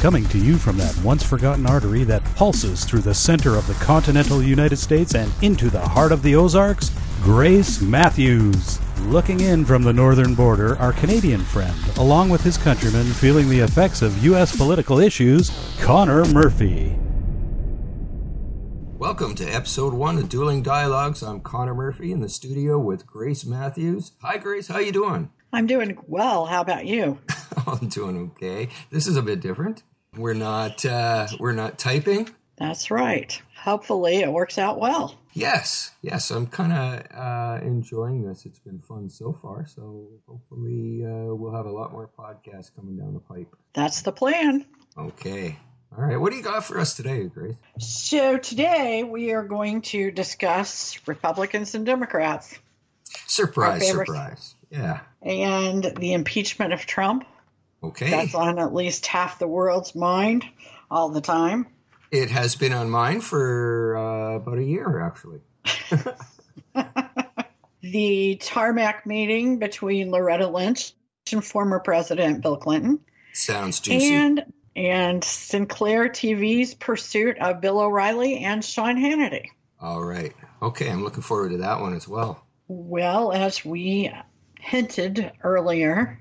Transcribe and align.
Coming 0.00 0.26
to 0.26 0.38
you 0.38 0.58
from 0.58 0.76
that 0.76 0.96
once 0.98 1.22
forgotten 1.24 1.66
artery 1.66 2.04
that 2.04 2.22
pulses 2.36 2.84
through 2.84 3.00
the 3.00 3.14
center 3.14 3.56
of 3.56 3.66
the 3.66 3.74
continental 3.74 4.42
United 4.42 4.76
States 4.76 5.14
and 5.14 5.32
into 5.42 5.70
the 5.70 5.80
heart 5.80 6.12
of 6.12 6.22
the 6.22 6.36
Ozarks, 6.36 6.90
Grace 7.22 7.80
Matthews. 7.80 8.78
Looking 9.06 9.40
in 9.40 9.64
from 9.64 9.82
the 9.82 9.94
northern 9.94 10.34
border, 10.34 10.76
our 10.78 10.92
Canadian 10.92 11.40
friend, 11.40 11.76
along 11.96 12.28
with 12.28 12.42
his 12.42 12.58
countrymen 12.58 13.06
feeling 13.06 13.48
the 13.48 13.60
effects 13.60 14.02
of 14.02 14.22
U.S. 14.22 14.54
political 14.54 15.00
issues, 15.00 15.50
Connor 15.80 16.26
Murphy. 16.26 16.94
Welcome 18.98 19.34
to 19.36 19.44
episode 19.44 19.94
one 19.94 20.18
of 20.18 20.28
Dueling 20.28 20.62
Dialogues. 20.62 21.22
I'm 21.22 21.40
Connor 21.40 21.74
Murphy 21.74 22.12
in 22.12 22.20
the 22.20 22.28
studio 22.28 22.78
with 22.78 23.06
Grace 23.06 23.46
Matthews. 23.46 24.12
Hi, 24.20 24.36
Grace. 24.36 24.68
How 24.68 24.74
are 24.76 24.82
you 24.82 24.92
doing? 24.92 25.30
I'm 25.52 25.66
doing 25.66 25.98
well. 26.06 26.46
How 26.46 26.60
about 26.60 26.86
you? 26.86 27.18
I'm 27.66 27.88
doing 27.88 28.30
okay. 28.36 28.68
This 28.90 29.06
is 29.06 29.16
a 29.16 29.22
bit 29.22 29.40
different. 29.40 29.82
We're 30.16 30.34
not 30.34 30.84
uh, 30.84 31.28
we're 31.38 31.52
not 31.52 31.78
typing. 31.78 32.30
That's 32.56 32.90
right. 32.90 33.40
Hopefully, 33.56 34.16
it 34.16 34.32
works 34.32 34.58
out 34.58 34.78
well. 34.80 35.14
Yes, 35.34 35.92
yes. 36.00 36.30
I'm 36.30 36.46
kind 36.46 36.72
of 36.72 37.06
uh, 37.14 37.58
enjoying 37.62 38.26
this. 38.26 38.46
It's 38.46 38.58
been 38.58 38.78
fun 38.78 39.10
so 39.10 39.32
far. 39.32 39.66
So 39.66 40.06
hopefully, 40.26 41.04
uh, 41.04 41.34
we'll 41.34 41.54
have 41.54 41.66
a 41.66 41.70
lot 41.70 41.92
more 41.92 42.08
podcasts 42.18 42.74
coming 42.74 42.96
down 42.96 43.12
the 43.12 43.20
pipe. 43.20 43.54
That's 43.74 44.02
the 44.02 44.12
plan. 44.12 44.64
Okay. 44.96 45.58
All 45.96 46.04
right. 46.04 46.16
What 46.16 46.30
do 46.30 46.38
you 46.38 46.42
got 46.42 46.64
for 46.64 46.78
us 46.78 46.94
today, 46.94 47.24
Grace? 47.24 47.56
So 47.78 48.38
today 48.38 49.02
we 49.02 49.32
are 49.32 49.42
going 49.42 49.82
to 49.82 50.10
discuss 50.10 50.98
Republicans 51.06 51.74
and 51.74 51.84
Democrats. 51.84 52.58
Surprise! 53.26 53.86
Surprise! 53.86 54.54
Yeah. 54.70 55.00
And 55.22 55.84
the 55.84 56.12
impeachment 56.12 56.72
of 56.72 56.86
Trump. 56.86 57.24
Okay. 57.82 58.10
That's 58.10 58.34
on 58.34 58.58
at 58.58 58.74
least 58.74 59.06
half 59.06 59.38
the 59.38 59.46
world's 59.46 59.94
mind 59.94 60.44
all 60.90 61.10
the 61.10 61.20
time. 61.20 61.66
It 62.10 62.30
has 62.30 62.54
been 62.54 62.72
on 62.72 62.88
mine 62.88 63.20
for 63.20 63.96
uh, 63.96 64.36
about 64.36 64.58
a 64.58 64.64
year, 64.64 65.00
actually. 65.00 65.40
the 67.82 68.36
tarmac 68.36 69.06
meeting 69.06 69.58
between 69.58 70.10
Loretta 70.10 70.48
Lynch 70.48 70.92
and 71.32 71.44
former 71.44 71.80
President 71.80 72.42
Bill 72.42 72.56
Clinton. 72.56 73.00
Sounds 73.32 73.80
juicy. 73.80 74.14
And 74.14 74.44
and 74.76 75.24
Sinclair 75.24 76.08
TV's 76.08 76.74
pursuit 76.74 77.38
of 77.38 77.62
Bill 77.62 77.80
O'Reilly 77.80 78.38
and 78.40 78.62
Sean 78.62 78.96
Hannity. 78.96 79.46
All 79.80 80.04
right. 80.04 80.34
Okay, 80.60 80.90
I'm 80.90 81.02
looking 81.02 81.22
forward 81.22 81.52
to 81.52 81.58
that 81.58 81.80
one 81.80 81.94
as 81.94 82.06
well. 82.06 82.46
Well, 82.68 83.32
as 83.32 83.64
we 83.64 84.12
hinted 84.60 85.32
earlier, 85.42 86.20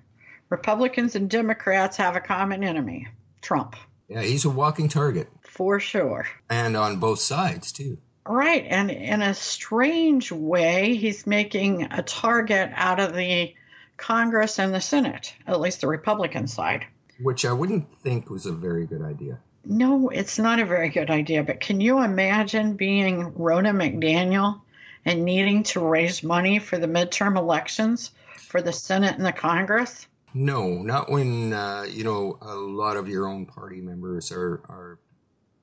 Republicans 0.50 1.16
and 1.16 1.30
Democrats 1.30 1.98
have 1.98 2.16
a 2.16 2.22
common 2.22 2.64
enemy 2.64 3.08
Trump. 3.42 3.76
Yeah, 4.08 4.22
he's 4.22 4.46
a 4.46 4.50
walking 4.50 4.90
target. 4.90 5.28
For 5.42 5.80
sure. 5.80 6.28
And 6.50 6.78
on 6.78 6.98
both 6.98 7.20
sides, 7.20 7.72
too. 7.72 7.98
Right. 8.28 8.66
And 8.68 8.92
in 8.92 9.22
a 9.22 9.34
strange 9.34 10.32
way, 10.32 10.96
he's 10.96 11.28
making 11.28 11.84
a 11.92 12.02
target 12.04 12.72
out 12.74 13.00
of 13.00 13.16
the 13.16 13.54
Congress 13.98 14.60
and 14.60 14.74
the 14.74 14.82
Senate, 14.82 15.34
at 15.48 15.60
least 15.60 15.82
the 15.82 15.88
Republican 15.88 16.48
side. 16.48 16.86
Which 17.22 17.46
I 17.46 17.54
wouldn't 17.54 17.88
think 18.02 18.30
was 18.30 18.46
a 18.46 18.52
very 18.52 18.86
good 18.86 19.02
idea. 19.02 19.40
No, 19.64 20.10
it's 20.10 20.38
not 20.38 20.60
a 20.60 20.66
very 20.66 20.90
good 20.90 21.10
idea. 21.10 21.44
But 21.44 21.60
can 21.60 21.82
you 21.82 22.04
imagine 22.04 22.76
being 22.76 23.32
Ronna 23.32 23.74
McDaniel 23.74 24.62
and 25.06 25.24
needing 25.24 25.64
to 25.64 25.80
raise 25.80 26.24
money 26.24 26.60
for 26.60 26.78
the 26.78 26.88
midterm 26.88 27.38
elections 27.38 28.12
for 28.38 28.62
the 28.62 28.74
Senate 28.74 29.16
and 29.16 29.26
the 29.26 29.32
Congress? 29.32 30.08
No, 30.38 30.84
not 30.84 31.10
when 31.10 31.54
uh, 31.54 31.86
you 31.90 32.04
know 32.04 32.38
a 32.42 32.54
lot 32.54 32.98
of 32.98 33.08
your 33.08 33.26
own 33.26 33.46
party 33.46 33.80
members 33.80 34.34
are 34.34 34.62
are 34.68 35.00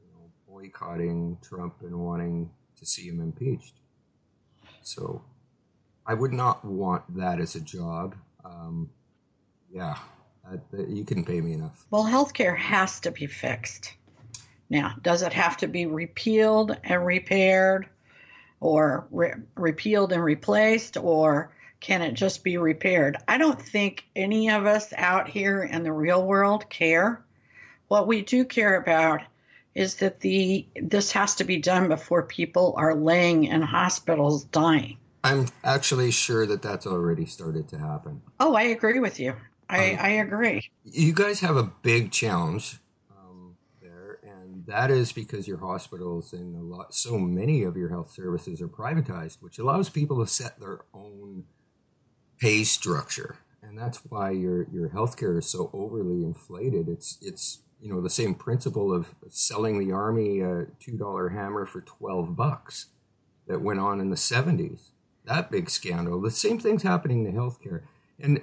you 0.01 0.09
know, 0.15 0.31
boycotting 0.49 1.37
Trump 1.43 1.75
and 1.83 1.95
wanting 1.95 2.51
to 2.79 2.87
see 2.87 3.03
him 3.03 3.21
impeached. 3.21 3.75
So, 4.81 5.23
I 6.07 6.15
would 6.15 6.33
not 6.33 6.65
want 6.65 7.03
that 7.17 7.39
as 7.39 7.55
a 7.55 7.61
job. 7.61 8.17
Um, 8.47 8.89
yeah, 9.71 9.99
that, 10.51 10.89
you 10.89 11.05
couldn't 11.05 11.27
pay 11.27 11.43
me 11.43 11.53
enough. 11.53 11.85
Well, 11.91 12.05
healthcare 12.05 12.57
has 12.57 12.99
to 13.01 13.11
be 13.11 13.27
fixed. 13.27 13.93
Now, 14.71 14.95
does 15.03 15.21
it 15.21 15.35
have 15.35 15.59
to 15.59 15.69
be 15.69 15.85
repealed 15.85 16.79
and 16.83 17.05
repaired, 17.05 17.87
or 18.61 19.07
re- 19.11 19.35
repealed 19.55 20.13
and 20.13 20.25
replaced, 20.25 20.97
or 20.97 21.53
can 21.83 22.01
it 22.01 22.15
just 22.15 22.45
be 22.45 22.57
repaired? 22.57 23.19
I 23.29 23.37
don't 23.37 23.61
think 23.61 24.05
any 24.17 24.51
of 24.51 24.65
us 24.65 24.93
out 24.97 25.29
here 25.29 25.63
in 25.63 25.83
the 25.83 25.93
real 25.93 26.25
world 26.25 26.71
care. 26.71 27.23
What 27.89 28.07
we 28.07 28.23
do 28.23 28.45
care 28.45 28.77
about 28.77 29.21
is 29.75 29.97
that 29.97 30.21
the 30.21 30.67
this 30.81 31.13
has 31.13 31.35
to 31.37 31.45
be 31.45 31.59
done 31.59 31.89
before 31.89 32.23
people 32.23 32.75
are 32.79 32.95
laying 32.95 33.45
in 33.45 33.63
hospitals 33.63 34.45
dying. 34.45 34.97
I'm 35.25 35.49
actually 35.65 36.11
sure 36.13 36.47
that 36.47 36.63
that's 36.63 36.87
already 36.87 37.27
started 37.27 37.69
to 37.69 37.79
happen. 37.79 38.23
Oh, 38.41 38.55
I 38.55 38.63
agree 38.63 38.99
with 38.99 39.21
you. 39.21 39.35
I, 39.69 39.93
um, 39.93 39.99
I 40.01 40.09
agree. 40.11 40.71
You 40.85 41.13
guys 41.13 41.41
have 41.41 41.57
a 41.57 41.73
big 41.83 42.11
challenge 42.11 42.79
um, 43.11 43.57
there, 43.81 44.19
and 44.23 44.67
that 44.67 44.91
is 44.91 45.13
because 45.13 45.49
your 45.49 45.59
hospitals 45.59 46.33
and 46.33 46.57
a 46.57 46.63
lot, 46.63 46.95
so 46.95 47.19
many 47.19 47.63
of 47.63 47.77
your 47.77 47.89
health 47.89 48.13
services 48.13 48.61
are 48.61 48.69
privatized, 48.69 49.39
which 49.41 49.59
allows 49.59 49.89
people 49.89 50.25
to 50.25 50.31
set 50.31 50.61
their 50.61 50.81
own 50.93 51.45
pay 52.43 52.65
structure, 52.65 53.37
and 53.63 53.79
that's 53.79 53.99
why 54.09 54.31
your 54.31 54.67
your 54.73 54.89
healthcare 54.89 55.39
is 55.39 55.47
so 55.47 55.71
overly 55.73 56.25
inflated. 56.25 56.89
It's 56.89 57.17
it's 57.23 57.61
you 57.81 57.89
know 57.89 58.01
the 58.01 58.11
same 58.11 58.35
principle 58.35 58.93
of 58.93 59.15
selling 59.29 59.79
the 59.79 59.93
army 59.93 60.41
a 60.41 60.67
two 60.81 60.99
dollar 60.99 61.29
hammer 61.29 61.65
for 61.67 61.81
twelve 61.83 62.35
bucks 62.35 62.87
that 63.47 63.63
went 63.63 63.79
on 63.79 64.01
in 64.01 64.11
the 64.11 64.17
seventies. 64.17 64.91
That 65.25 65.53
big 65.53 65.71
scandal. 65.71 66.21
The 66.21 66.33
same 66.33 66.59
thing's 66.59 66.83
happening 66.83 67.25
to 67.25 67.31
healthcare. 67.31 67.83
And 68.19 68.41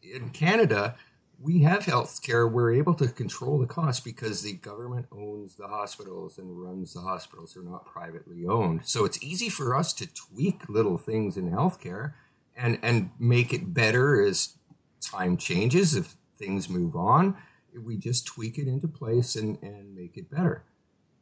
in 0.00 0.30
Canada, 0.30 0.94
we 1.40 1.62
have 1.62 1.86
healthcare. 1.86 2.50
We're 2.50 2.72
able 2.72 2.94
to 2.94 3.08
control 3.08 3.58
the 3.58 3.66
cost 3.66 4.04
because 4.04 4.42
the 4.42 4.52
government 4.52 5.06
owns 5.10 5.56
the 5.56 5.66
hospitals 5.66 6.38
and 6.38 6.62
runs 6.62 6.94
the 6.94 7.00
hospitals. 7.00 7.54
They're 7.54 7.64
not 7.64 7.84
privately 7.84 8.46
owned. 8.46 8.82
So 8.84 9.04
it's 9.04 9.22
easy 9.22 9.48
for 9.48 9.74
us 9.74 9.92
to 9.94 10.06
tweak 10.06 10.68
little 10.68 10.98
things 10.98 11.36
in 11.36 11.50
healthcare 11.50 12.12
and 12.60 12.78
and 12.82 13.10
make 13.18 13.52
it 13.52 13.72
better 13.72 14.22
as 14.22 14.56
time 15.00 15.36
changes 15.36 15.94
if 15.94 16.14
things 16.38 16.68
move 16.68 16.94
on 16.94 17.36
we 17.78 17.96
just 17.96 18.26
tweak 18.26 18.58
it 18.58 18.66
into 18.66 18.88
place 18.88 19.36
and 19.36 19.58
and 19.62 19.94
make 19.94 20.16
it 20.16 20.30
better. 20.30 20.64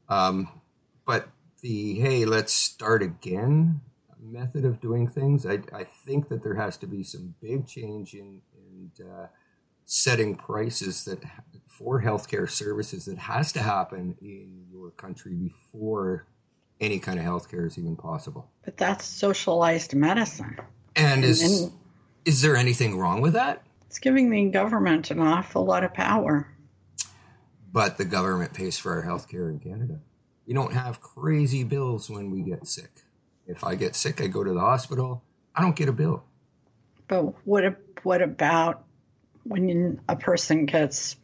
Um, 0.09 0.49
but 1.05 1.29
the 1.61 1.99
hey 2.01 2.25
let's 2.25 2.53
start 2.53 3.03
again 3.03 3.81
method 4.21 4.65
of 4.65 4.81
doing 4.81 5.09
things 5.09 5.47
I, 5.47 5.61
I 5.73 5.85
think 5.85 6.29
that 6.29 6.43
there 6.43 6.55
has 6.55 6.77
to 6.79 6.87
be 6.87 7.03
some 7.03 7.35
big 7.41 7.67
change 7.67 8.15
in 8.15 8.41
in 8.57 8.91
uh, 9.05 9.27
setting 9.85 10.35
prices 10.35 11.05
that 11.05 11.23
for 11.67 12.03
healthcare 12.03 12.49
services 12.49 13.05
that 13.07 13.19
has 13.19 13.53
to 13.53 13.63
happen 13.63 14.17
in 14.21 14.67
your 14.71 14.91
country 14.91 15.35
before 15.35 16.27
any 16.81 16.99
kind 16.99 17.19
of 17.19 17.25
healthcare 17.25 17.67
is 17.67 17.79
even 17.79 17.97
possible. 17.97 18.51
But 18.65 18.77
that's 18.77 19.05
socialized 19.05 19.95
medicine 19.95 20.57
and 20.99 21.25
is 21.25 21.43
and 21.43 21.73
is 22.25 22.43
there 22.43 22.57
anything 22.57 22.99
wrong 22.99 23.21
with 23.21 23.33
that? 23.35 23.63
It's 23.87 23.99
giving 23.99 24.31
the 24.31 24.51
government 24.51 25.11
an 25.11 25.21
awful 25.21 25.65
lot 25.65 25.85
of 25.85 25.95
power. 25.95 26.47
But 27.73 27.97
the 27.97 28.05
government 28.05 28.55
pays 28.55 28.79
for 28.79 28.93
our 28.95 29.03
health 29.03 29.29
care 29.29 29.49
in 29.49 29.61
Canada. 29.61 30.01
We 30.47 30.55
don't 30.55 30.73
have 30.73 31.01
crazy 31.01 31.65
bills 31.65 32.11
when 32.11 32.31
we 32.31 32.43
get 32.43 32.67
sick. 32.67 32.91
If 33.47 33.65
I 33.65 33.75
get 33.75 33.95
sick, 33.95 34.21
I 34.21 34.27
go 34.27 34.45
to 34.45 34.53
the 34.53 34.61
hospital. 34.61 35.23
I 35.55 35.63
don't 35.63 35.77
get 35.77 35.89
a 35.89 35.93
bill. 35.93 36.25
But 37.07 37.35
what 37.47 37.65
what 38.03 38.23
about 38.23 38.85
when 39.45 40.01
a 40.09 40.17
person 40.17 40.67
gets 40.67 41.17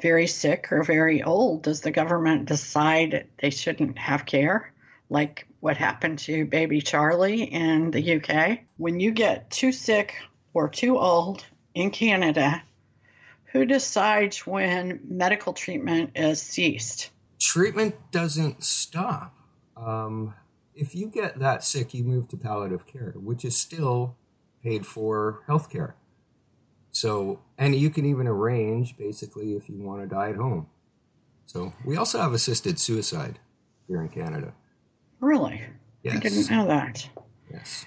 very 0.00 0.26
sick 0.26 0.68
or 0.70 0.82
very 0.82 1.22
old? 1.22 1.62
Does 1.62 1.80
the 1.80 1.90
government 1.90 2.46
decide 2.46 3.26
they 3.40 3.50
shouldn't 3.50 3.98
have 3.98 4.26
care? 4.26 4.72
Like 5.10 5.46
what 5.60 5.76
happened 5.76 6.18
to 6.20 6.44
baby 6.44 6.80
Charlie 6.80 7.44
in 7.44 7.90
the 7.90 8.16
UK. 8.16 8.60
When 8.76 9.00
you 9.00 9.10
get 9.10 9.50
too 9.50 9.72
sick 9.72 10.14
or 10.54 10.68
too 10.68 10.98
old 10.98 11.44
in 11.74 11.90
Canada, 11.90 12.62
who 13.52 13.64
decides 13.64 14.46
when 14.46 15.00
medical 15.08 15.52
treatment 15.52 16.10
is 16.14 16.40
ceased? 16.40 17.10
Treatment 17.40 17.94
doesn't 18.10 18.62
stop. 18.62 19.34
Um, 19.76 20.34
if 20.74 20.94
you 20.94 21.08
get 21.08 21.38
that 21.38 21.64
sick, 21.64 21.94
you 21.94 22.04
move 22.04 22.28
to 22.28 22.36
palliative 22.36 22.86
care, 22.86 23.14
which 23.16 23.44
is 23.44 23.56
still 23.56 24.16
paid 24.62 24.86
for 24.86 25.42
health 25.46 25.70
care. 25.70 25.96
So, 26.92 27.40
and 27.58 27.74
you 27.74 27.90
can 27.90 28.06
even 28.06 28.26
arrange 28.26 28.96
basically 28.96 29.54
if 29.54 29.68
you 29.68 29.82
want 29.82 30.02
to 30.02 30.06
die 30.06 30.30
at 30.30 30.36
home. 30.36 30.66
So, 31.44 31.72
we 31.84 31.96
also 31.96 32.20
have 32.20 32.32
assisted 32.32 32.80
suicide 32.80 33.38
here 33.86 34.00
in 34.00 34.08
Canada. 34.08 34.54
Really? 35.20 35.62
Yes. 36.02 36.16
I 36.16 36.18
didn't 36.20 36.50
know 36.50 36.66
that. 36.66 37.08
Yes. 37.50 37.86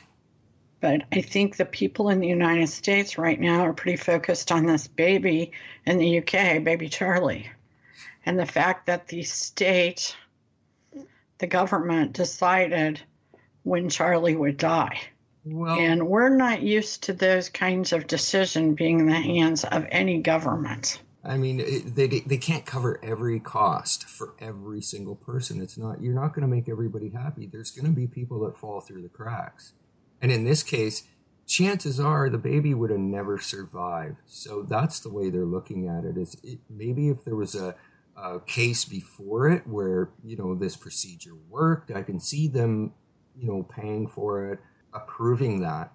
But 0.81 1.03
I 1.11 1.21
think 1.21 1.57
the 1.57 1.65
people 1.65 2.09
in 2.09 2.19
the 2.19 2.27
United 2.27 2.69
States 2.69 3.17
right 3.17 3.39
now 3.39 3.61
are 3.61 3.73
pretty 3.73 3.97
focused 3.97 4.51
on 4.51 4.65
this 4.65 4.87
baby 4.87 5.51
in 5.85 5.97
the 5.97 6.19
UK, 6.19 6.63
baby 6.63 6.87
Charlie. 6.87 7.49
And 8.25 8.39
the 8.39 8.45
fact 8.45 8.85
that 8.85 9.07
the 9.07 9.23
state, 9.23 10.15
the 11.39 11.47
government 11.47 12.13
decided 12.13 13.01
when 13.63 13.89
Charlie 13.89 14.35
would 14.35 14.57
die. 14.57 15.01
Well, 15.45 15.77
And 15.77 16.07
we're 16.07 16.35
not 16.35 16.61
used 16.61 17.03
to 17.03 17.13
those 17.13 17.49
kinds 17.49 17.93
of 17.93 18.07
decision 18.07 18.75
being 18.75 18.99
in 18.99 19.05
the 19.07 19.13
hands 19.13 19.63
of 19.63 19.85
any 19.89 20.21
government. 20.21 21.01
I 21.29 21.37
mean, 21.37 21.57
they 21.85 22.07
they 22.07 22.37
can't 22.37 22.65
cover 22.65 22.99
every 23.03 23.39
cost 23.39 24.05
for 24.05 24.33
every 24.39 24.81
single 24.81 25.15
person. 25.15 25.61
It's 25.61 25.77
not 25.77 26.01
you're 26.01 26.19
not 26.19 26.33
going 26.33 26.41
to 26.41 26.47
make 26.47 26.67
everybody 26.67 27.09
happy. 27.09 27.45
There's 27.45 27.69
going 27.69 27.85
to 27.85 27.91
be 27.91 28.07
people 28.07 28.39
that 28.45 28.57
fall 28.57 28.81
through 28.81 29.03
the 29.03 29.09
cracks, 29.09 29.73
and 30.23 30.31
in 30.31 30.43
this 30.43 30.63
case, 30.63 31.03
chances 31.45 31.99
are 31.99 32.31
the 32.31 32.39
baby 32.39 32.73
would 32.73 32.89
have 32.89 32.99
never 32.99 33.37
survived. 33.37 34.17
So 34.25 34.63
that's 34.63 34.99
the 34.99 35.13
way 35.13 35.29
they're 35.29 35.45
looking 35.45 35.87
at 35.87 36.03
it. 36.03 36.17
Is 36.17 36.35
it, 36.43 36.61
maybe 36.67 37.09
if 37.09 37.23
there 37.23 37.35
was 37.35 37.53
a, 37.53 37.75
a 38.17 38.39
case 38.39 38.83
before 38.83 39.51
it 39.51 39.67
where 39.67 40.09
you 40.23 40.35
know 40.35 40.55
this 40.55 40.75
procedure 40.75 41.35
worked, 41.47 41.91
I 41.91 42.01
can 42.01 42.19
see 42.19 42.47
them, 42.47 42.93
you 43.37 43.49
know, 43.49 43.61
paying 43.61 44.07
for 44.07 44.51
it, 44.51 44.59
approving 44.95 45.61
that 45.61 45.93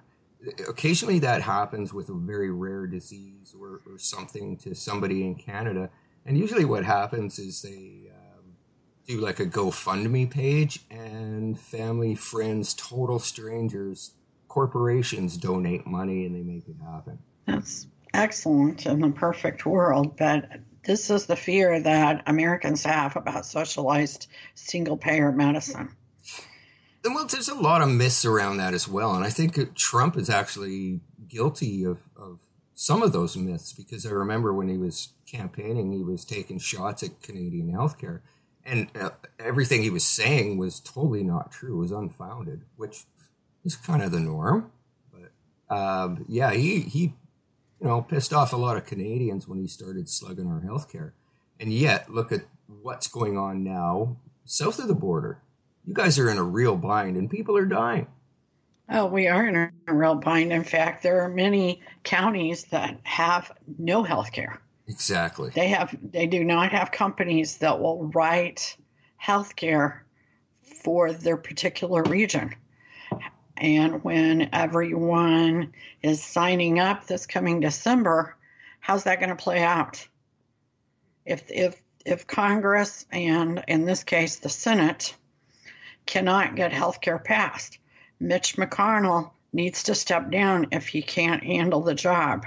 occasionally 0.68 1.18
that 1.20 1.42
happens 1.42 1.92
with 1.92 2.08
a 2.08 2.14
very 2.14 2.50
rare 2.50 2.86
disease 2.86 3.54
or, 3.58 3.80
or 3.86 3.98
something 3.98 4.56
to 4.58 4.74
somebody 4.74 5.24
in 5.24 5.34
Canada. 5.34 5.90
And 6.26 6.38
usually 6.38 6.64
what 6.64 6.84
happens 6.84 7.38
is 7.38 7.62
they 7.62 8.10
um, 8.10 8.54
do 9.06 9.20
like 9.20 9.40
a 9.40 9.46
GoFundMe 9.46 10.30
page 10.30 10.80
and 10.90 11.58
family, 11.58 12.14
friends, 12.14 12.74
total 12.74 13.18
strangers, 13.18 14.12
corporations 14.48 15.36
donate 15.36 15.86
money 15.86 16.26
and 16.26 16.34
they 16.34 16.42
make 16.42 16.68
it 16.68 16.76
happen. 16.84 17.18
That's 17.46 17.86
excellent 18.14 18.86
in 18.86 19.00
the 19.00 19.10
perfect 19.10 19.66
world, 19.66 20.16
but 20.16 20.48
this 20.84 21.10
is 21.10 21.26
the 21.26 21.36
fear 21.36 21.80
that 21.80 22.22
Americans 22.26 22.84
have 22.84 23.16
about 23.16 23.46
socialized 23.46 24.28
single 24.54 24.96
payer 24.96 25.32
medicine. 25.32 25.90
Well, 27.04 27.26
there's 27.26 27.48
a 27.48 27.54
lot 27.54 27.82
of 27.82 27.90
myths 27.90 28.24
around 28.24 28.56
that 28.56 28.72
as 28.72 28.88
well. 28.88 29.14
And 29.14 29.24
I 29.24 29.30
think 29.30 29.74
Trump 29.74 30.16
is 30.16 30.30
actually 30.30 31.00
guilty 31.28 31.84
of, 31.84 31.98
of 32.16 32.40
some 32.74 33.02
of 33.02 33.12
those 33.12 33.36
myths 33.36 33.72
because 33.74 34.06
I 34.06 34.10
remember 34.10 34.54
when 34.54 34.68
he 34.68 34.78
was 34.78 35.12
campaigning, 35.30 35.92
he 35.92 36.02
was 36.02 36.24
taking 36.24 36.58
shots 36.58 37.02
at 37.02 37.20
Canadian 37.22 37.70
healthcare. 37.70 38.20
And 38.64 38.88
uh, 38.98 39.10
everything 39.38 39.82
he 39.82 39.90
was 39.90 40.06
saying 40.06 40.56
was 40.56 40.80
totally 40.80 41.22
not 41.22 41.52
true, 41.52 41.76
was 41.76 41.92
unfounded, 41.92 42.62
which 42.76 43.04
is 43.64 43.76
kind 43.76 44.02
of 44.02 44.10
the 44.10 44.20
norm. 44.20 44.70
But 45.12 45.76
um, 45.76 46.24
yeah, 46.26 46.52
he, 46.52 46.80
he, 46.80 47.14
you 47.80 47.86
know, 47.86 48.00
pissed 48.00 48.32
off 48.32 48.54
a 48.54 48.56
lot 48.56 48.78
of 48.78 48.86
Canadians 48.86 49.46
when 49.46 49.58
he 49.58 49.66
started 49.66 50.08
slugging 50.08 50.46
our 50.46 50.60
healthcare. 50.60 51.12
And 51.60 51.70
yet, 51.70 52.10
look 52.10 52.32
at 52.32 52.46
what's 52.66 53.08
going 53.08 53.36
on 53.36 53.62
now 53.62 54.16
south 54.46 54.78
of 54.78 54.88
the 54.88 54.94
border 54.94 55.40
you 55.86 55.94
guys 55.94 56.18
are 56.18 56.30
in 56.30 56.38
a 56.38 56.42
real 56.42 56.76
bind 56.76 57.16
and 57.16 57.30
people 57.30 57.56
are 57.56 57.66
dying. 57.66 58.06
Oh, 58.88 59.06
we 59.06 59.28
are 59.28 59.46
in 59.46 59.56
a 59.56 59.94
real 59.94 60.14
bind. 60.16 60.52
In 60.52 60.64
fact, 60.64 61.02
there 61.02 61.22
are 61.22 61.28
many 61.28 61.80
counties 62.02 62.64
that 62.64 62.98
have 63.02 63.50
no 63.78 64.02
health 64.02 64.32
care. 64.32 64.60
Exactly. 64.86 65.50
They 65.54 65.68
have 65.68 65.96
they 66.02 66.26
do 66.26 66.44
not 66.44 66.72
have 66.72 66.90
companies 66.92 67.58
that 67.58 67.80
will 67.80 68.06
write 68.08 68.76
health 69.16 69.56
care 69.56 70.04
for 70.82 71.12
their 71.12 71.38
particular 71.38 72.02
region. 72.02 72.54
And 73.56 74.04
when 74.04 74.50
everyone 74.52 75.72
is 76.02 76.22
signing 76.22 76.78
up 76.78 77.06
this 77.06 77.26
coming 77.26 77.60
December, 77.60 78.36
how's 78.80 79.04
that 79.04 79.20
going 79.20 79.30
to 79.30 79.36
play 79.36 79.62
out? 79.62 80.06
If 81.24 81.50
if 81.50 81.80
if 82.04 82.26
Congress 82.26 83.06
and 83.10 83.64
in 83.66 83.86
this 83.86 84.04
case 84.04 84.36
the 84.36 84.50
Senate 84.50 85.14
cannot 86.06 86.56
get 86.56 86.72
health 86.72 87.00
care 87.00 87.18
passed. 87.18 87.78
Mitch 88.20 88.56
McConnell 88.56 89.30
needs 89.52 89.84
to 89.84 89.94
step 89.94 90.30
down 90.30 90.68
if 90.72 90.88
he 90.88 91.02
can't 91.02 91.42
handle 91.42 91.80
the 91.80 91.94
job. 91.94 92.44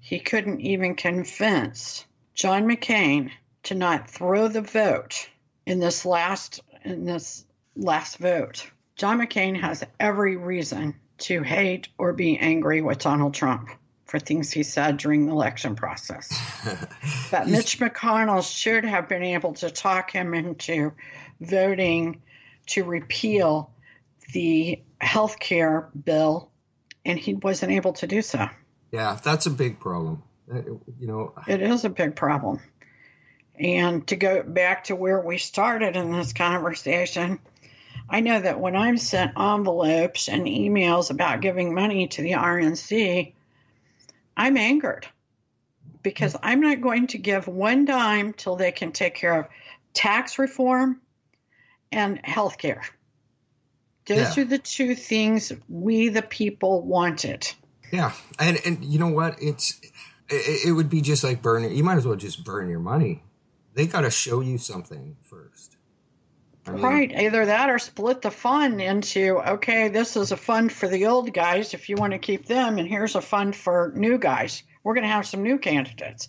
He 0.00 0.18
couldn't 0.18 0.60
even 0.60 0.94
convince 0.94 2.04
John 2.34 2.64
McCain 2.64 3.30
to 3.64 3.74
not 3.74 4.10
throw 4.10 4.48
the 4.48 4.62
vote 4.62 5.28
in 5.66 5.78
this 5.78 6.04
last 6.04 6.60
in 6.84 7.04
this 7.04 7.44
last 7.76 8.16
vote. 8.16 8.70
John 8.96 9.18
McCain 9.18 9.58
has 9.60 9.84
every 9.98 10.36
reason 10.36 10.94
to 11.18 11.42
hate 11.42 11.88
or 11.98 12.12
be 12.12 12.38
angry 12.38 12.80
with 12.82 12.98
Donald 12.98 13.34
Trump 13.34 13.68
for 14.06 14.18
things 14.18 14.50
he 14.50 14.62
said 14.62 14.96
during 14.96 15.26
the 15.26 15.32
election 15.32 15.76
process. 15.76 16.28
but 17.30 17.46
Mitch 17.46 17.78
McConnell 17.78 18.42
should 18.42 18.84
have 18.84 19.08
been 19.08 19.22
able 19.22 19.52
to 19.54 19.70
talk 19.70 20.10
him 20.10 20.34
into 20.34 20.92
voting 21.40 22.20
to 22.70 22.84
repeal 22.84 23.70
the 24.32 24.82
health 25.00 25.38
care 25.38 25.88
bill, 26.04 26.50
and 27.04 27.18
he 27.18 27.34
wasn't 27.34 27.72
able 27.72 27.92
to 27.94 28.06
do 28.06 28.22
so. 28.22 28.48
Yeah, 28.92 29.18
that's 29.22 29.46
a 29.46 29.50
big 29.50 29.80
problem. 29.80 30.22
Uh, 30.52 30.62
You 30.98 31.06
know, 31.06 31.34
It 31.46 31.62
is 31.62 31.84
a 31.84 31.90
big 31.90 32.16
problem. 32.16 32.60
And 33.58 34.06
to 34.08 34.16
go 34.16 34.42
back 34.42 34.84
to 34.84 34.96
where 34.96 35.20
we 35.20 35.38
started 35.38 35.96
in 35.96 36.12
this 36.12 36.32
conversation, 36.32 37.38
I 38.08 38.20
know 38.20 38.40
that 38.40 38.58
when 38.58 38.74
I'm 38.74 38.98
sent 38.98 39.38
envelopes 39.38 40.28
and 40.28 40.46
emails 40.46 41.10
about 41.10 41.40
giving 41.40 41.74
money 41.74 42.08
to 42.08 42.22
the 42.22 42.32
RNC, 42.32 43.32
I'm 44.36 44.56
angered 44.56 45.06
because 46.02 46.34
I'm 46.42 46.60
not 46.60 46.80
going 46.80 47.08
to 47.08 47.18
give 47.18 47.46
one 47.46 47.84
dime 47.84 48.32
till 48.32 48.56
they 48.56 48.72
can 48.72 48.92
take 48.92 49.14
care 49.14 49.40
of 49.40 49.48
tax 49.92 50.38
reform 50.38 51.00
and 51.92 52.20
health 52.24 52.58
care. 52.58 52.82
Those 54.06 54.36
Yeah. 54.36 54.42
are 54.42 54.46
the 54.46 54.58
two 54.58 54.94
things 54.94 55.52
we, 55.68 56.08
the 56.08 56.22
people, 56.22 56.82
wanted. 56.82 57.50
yeah, 57.92 58.12
and 58.38 58.58
and 58.64 58.84
you 58.84 58.98
know 58.98 59.08
what? 59.08 59.40
It's 59.42 59.80
it, 60.28 60.68
it 60.68 60.72
would 60.72 60.88
be 60.90 61.00
just 61.00 61.22
like 61.24 61.42
burning. 61.42 61.76
You 61.76 61.84
might 61.84 61.96
as 61.98 62.06
well 62.06 62.16
just 62.16 62.44
burn 62.44 62.68
your 62.68 62.80
money. 62.80 63.22
They 63.74 63.86
got 63.86 64.00
to 64.02 64.10
show 64.10 64.40
you 64.40 64.58
something 64.58 65.16
first. 65.22 65.76
I 66.66 66.72
mean, 66.72 66.82
Right, 66.82 67.12
either 67.12 67.46
that 67.46 67.70
or 67.70 67.78
split 67.78 68.20
the 68.22 68.30
fund 68.30 68.80
into 68.80 69.38
okay, 69.38 69.88
this 69.88 70.16
is 70.16 70.30
a 70.32 70.36
fund 70.36 70.72
for 70.72 70.88
the 70.88 71.06
old 71.06 71.32
guys 71.32 71.72
if 71.74 71.88
you 71.88 71.96
want 71.96 72.12
to 72.12 72.18
keep 72.18 72.46
them, 72.46 72.78
and 72.78 72.86
here's 72.88 73.14
a 73.14 73.20
fund 73.22 73.54
for 73.56 73.92
new 73.94 74.18
guys. 74.18 74.62
We're 74.82 74.94
going 74.94 75.04
to 75.04 75.08
have 75.12 75.26
some 75.26 75.42
new 75.42 75.58
candidates. 75.58 76.28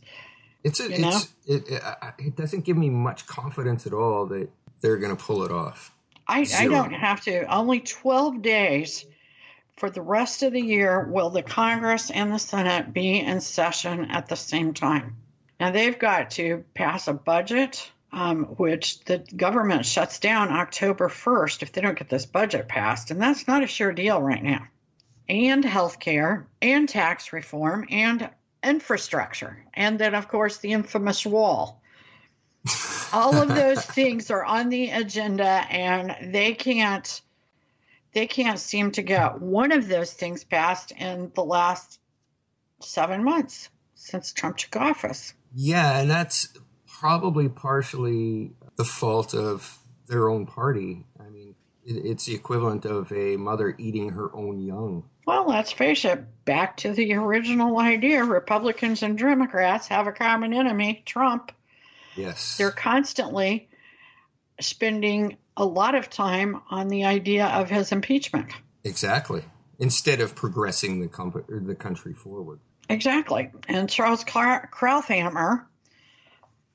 It's 0.63 0.79
a, 0.79 0.89
you 0.91 0.99
know? 0.99 1.09
it's 1.09 1.33
it, 1.45 1.63
it, 1.69 1.83
it 2.19 2.35
doesn't 2.35 2.65
give 2.65 2.77
me 2.77 2.89
much 2.89 3.25
confidence 3.27 3.87
at 3.87 3.93
all 3.93 4.25
that 4.27 4.49
they're 4.81 4.97
going 4.97 5.15
to 5.15 5.23
pull 5.23 5.43
it 5.43 5.51
off. 5.51 5.93
I, 6.27 6.45
I 6.57 6.67
don't 6.67 6.93
have 6.93 7.21
to. 7.21 7.43
Only 7.45 7.81
12 7.81 8.41
days 8.41 9.05
for 9.77 9.89
the 9.89 10.01
rest 10.01 10.43
of 10.43 10.53
the 10.53 10.61
year 10.61 11.03
will 11.03 11.29
the 11.29 11.43
Congress 11.43 12.11
and 12.11 12.31
the 12.31 12.39
Senate 12.39 12.93
be 12.93 13.19
in 13.19 13.41
session 13.41 14.11
at 14.11 14.27
the 14.27 14.35
same 14.35 14.73
time. 14.73 15.17
Now 15.59 15.71
they've 15.71 15.97
got 15.97 16.31
to 16.31 16.63
pass 16.73 17.07
a 17.07 17.13
budget, 17.13 17.91
um, 18.11 18.45
which 18.57 19.03
the 19.05 19.19
government 19.35 19.85
shuts 19.85 20.19
down 20.19 20.49
October 20.49 21.09
1st 21.09 21.63
if 21.63 21.71
they 21.71 21.81
don't 21.81 21.97
get 21.97 22.09
this 22.09 22.25
budget 22.25 22.67
passed. 22.67 23.11
And 23.11 23.21
that's 23.21 23.47
not 23.47 23.63
a 23.63 23.67
sure 23.67 23.91
deal 23.91 24.21
right 24.21 24.43
now. 24.43 24.67
And 25.27 25.63
health 25.63 25.99
care, 25.99 26.47
and 26.61 26.89
tax 26.89 27.31
reform, 27.31 27.87
and 27.89 28.29
infrastructure. 28.63 29.65
And 29.73 29.97
then, 29.97 30.13
of 30.13 30.27
course, 30.27 30.57
the 30.57 30.73
infamous 30.73 31.25
wall 31.25 31.81
all 33.13 33.35
of 33.35 33.47
those 33.55 33.83
things 33.85 34.31
are 34.31 34.43
on 34.43 34.69
the 34.69 34.89
agenda 34.89 35.65
and 35.69 36.33
they 36.33 36.53
can't 36.53 37.21
they 38.13 38.27
can't 38.27 38.59
seem 38.59 38.91
to 38.91 39.01
get 39.01 39.39
one 39.41 39.71
of 39.71 39.87
those 39.87 40.11
things 40.13 40.43
passed 40.43 40.91
in 40.91 41.31
the 41.35 41.43
last 41.43 41.99
seven 42.79 43.23
months 43.23 43.69
since 43.95 44.33
trump 44.33 44.57
took 44.57 44.75
office 44.75 45.33
Yeah, 45.53 45.99
and 45.99 46.09
that's 46.09 46.49
probably 46.87 47.49
partially 47.49 48.51
the 48.75 48.83
fault 48.83 49.33
of 49.33 49.77
their 50.07 50.29
own 50.29 50.45
party. 50.45 51.05
I 51.19 51.29
mean, 51.29 51.55
it, 51.83 51.93
it's 52.05 52.25
the 52.25 52.35
equivalent 52.35 52.85
of 52.85 53.11
a 53.11 53.37
mother 53.37 53.75
eating 53.77 54.09
her 54.09 54.33
own 54.35 54.59
young. 54.59 55.03
well 55.25 55.47
let's 55.47 55.71
face 55.71 56.05
it 56.05 56.23
back 56.45 56.77
to 56.77 56.91
the 56.93 57.13
original 57.15 57.79
idea 57.79 58.23
republicans 58.23 59.03
and 59.03 59.17
democrats 59.17 59.87
have 59.87 60.07
a 60.07 60.11
common 60.11 60.53
enemy 60.53 61.01
trump 61.05 61.51
Yes. 62.15 62.57
they're 62.57 62.71
constantly 62.71 63.69
spending 64.59 65.37
a 65.57 65.65
lot 65.65 65.95
of 65.95 66.09
time 66.09 66.61
on 66.69 66.87
the 66.87 67.05
idea 67.05 67.45
of 67.47 67.69
his 67.69 67.91
impeachment. 67.91 68.51
Exactly. 68.83 69.43
Instead 69.79 70.21
of 70.21 70.35
progressing 70.35 71.01
the, 71.01 71.07
com- 71.07 71.43
the 71.49 71.75
country 71.75 72.13
forward. 72.13 72.59
Exactly. 72.89 73.51
And 73.67 73.89
Charles 73.89 74.23
Krauthammer, 74.23 75.65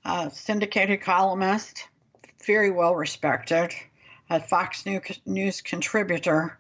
a 0.04 0.30
syndicated 0.32 1.02
columnist, 1.02 1.88
very 2.44 2.70
well 2.70 2.94
respected, 2.94 3.72
a 4.30 4.40
Fox 4.40 4.84
News 5.24 5.60
contributor, 5.60 6.58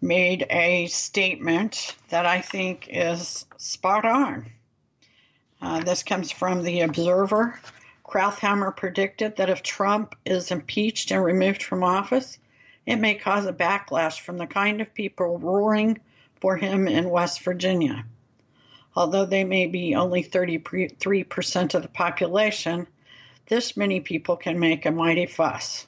made 0.00 0.46
a 0.48 0.86
statement 0.86 1.96
that 2.10 2.24
I 2.24 2.40
think 2.40 2.88
is 2.88 3.46
spot 3.56 4.04
on. 4.04 4.46
Uh, 5.60 5.80
this 5.80 6.02
comes 6.02 6.30
from 6.30 6.62
The 6.62 6.82
Observer. 6.82 7.58
Krauthammer 8.08 8.74
predicted 8.74 9.36
that 9.36 9.50
if 9.50 9.62
Trump 9.62 10.14
is 10.24 10.50
impeached 10.50 11.10
and 11.10 11.22
removed 11.22 11.62
from 11.62 11.84
office, 11.84 12.38
it 12.86 12.96
may 12.96 13.14
cause 13.14 13.44
a 13.44 13.52
backlash 13.52 14.20
from 14.20 14.38
the 14.38 14.46
kind 14.46 14.80
of 14.80 14.94
people 14.94 15.38
roaring 15.38 16.00
for 16.40 16.56
him 16.56 16.88
in 16.88 17.10
West 17.10 17.42
Virginia. 17.42 18.06
Although 18.96 19.26
they 19.26 19.44
may 19.44 19.66
be 19.66 19.94
only 19.94 20.24
33% 20.24 21.74
of 21.74 21.82
the 21.82 21.88
population, 21.88 22.86
this 23.46 23.76
many 23.76 24.00
people 24.00 24.36
can 24.36 24.58
make 24.58 24.86
a 24.86 24.90
mighty 24.90 25.26
fuss. 25.26 25.86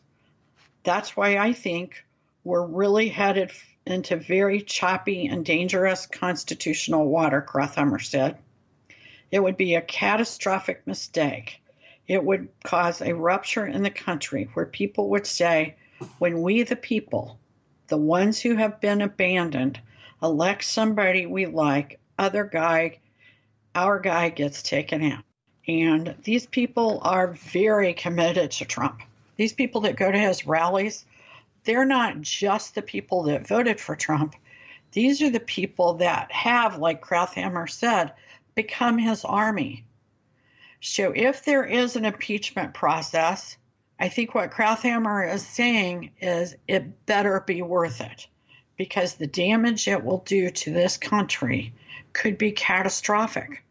That's 0.82 1.16
why 1.16 1.38
I 1.38 1.54
think 1.54 2.04
we're 2.44 2.66
really 2.66 3.08
headed 3.08 3.50
into 3.86 4.16
very 4.16 4.60
choppy 4.60 5.26
and 5.26 5.42
dangerous 5.42 6.06
constitutional 6.06 7.06
water, 7.06 7.40
Krauthammer 7.40 8.02
said. 8.02 8.36
It 9.30 9.42
would 9.42 9.56
be 9.56 9.74
a 9.74 9.80
catastrophic 9.80 10.86
mistake. 10.86 11.59
It 12.09 12.25
would 12.25 12.49
cause 12.64 13.00
a 13.00 13.14
rupture 13.14 13.66
in 13.66 13.83
the 13.83 13.90
country 13.90 14.49
where 14.54 14.66
people 14.66 15.11
would 15.11 15.26
say, 15.26 15.76
when 16.19 16.42
we, 16.42 16.62
the 16.62 16.76
people, 16.76 17.38
the 17.88 17.97
ones 17.97 18.40
who 18.40 18.57
have 18.57 18.80
been 18.80 19.02
abandoned, 19.02 19.80
elect 20.23 20.64
somebody 20.64 21.26
we 21.26 21.47
like, 21.47 21.99
other 22.19 22.45
guy, 22.45 22.99
our 23.75 23.99
guy 23.99 24.28
gets 24.28 24.62
taken 24.62 25.02
out. 25.02 25.25
And 25.69 26.14
these 26.25 26.47
people 26.47 27.00
are 27.02 27.35
very 27.35 27.92
committed 27.95 28.50
to 28.52 28.64
Trump. 28.64 29.02
These 29.37 29.52
people 29.52 29.83
that 29.83 29.97
go 29.97 30.11
to 30.11 30.19
his 30.19 30.47
rallies, 30.47 31.04
they're 31.64 31.85
not 31.85 32.21
just 32.21 32.75
the 32.75 32.83
people 32.83 33.23
that 33.25 33.47
voted 33.47 33.80
for 33.80 33.95
Trump. 33.95 34.35
These 34.92 35.23
are 35.23 35.30
the 35.30 35.40
people 35.40 35.95
that 35.95 36.33
have, 36.33 36.78
like 36.78 37.02
Krauthammer 37.02 37.71
said, 37.71 38.12
become 38.54 38.99
his 38.99 39.25
army. 39.25 39.85
So 40.80 41.12
if 41.14 41.44
there 41.44 41.64
is 41.64 41.96
an 41.96 42.04
impeachment 42.04 42.75
process, 42.75 43.56
I 43.99 44.08
think 44.08 44.34
what 44.34 44.50
Krauthammer 44.50 45.32
is 45.32 45.46
saying 45.46 46.12
is 46.20 46.56
it 46.66 47.06
better 47.06 47.40
be 47.46 47.62
worth 47.62 48.00
it 48.00 48.26
because 48.76 49.14
the 49.14 49.26
damage 49.26 49.88
it 49.88 50.02
will 50.02 50.22
do 50.25 50.50
to 50.50 50.72
this 50.72 50.96
country 50.96 51.75
could 52.14 52.38
be 52.38 52.52
catastrophic. 52.52 53.62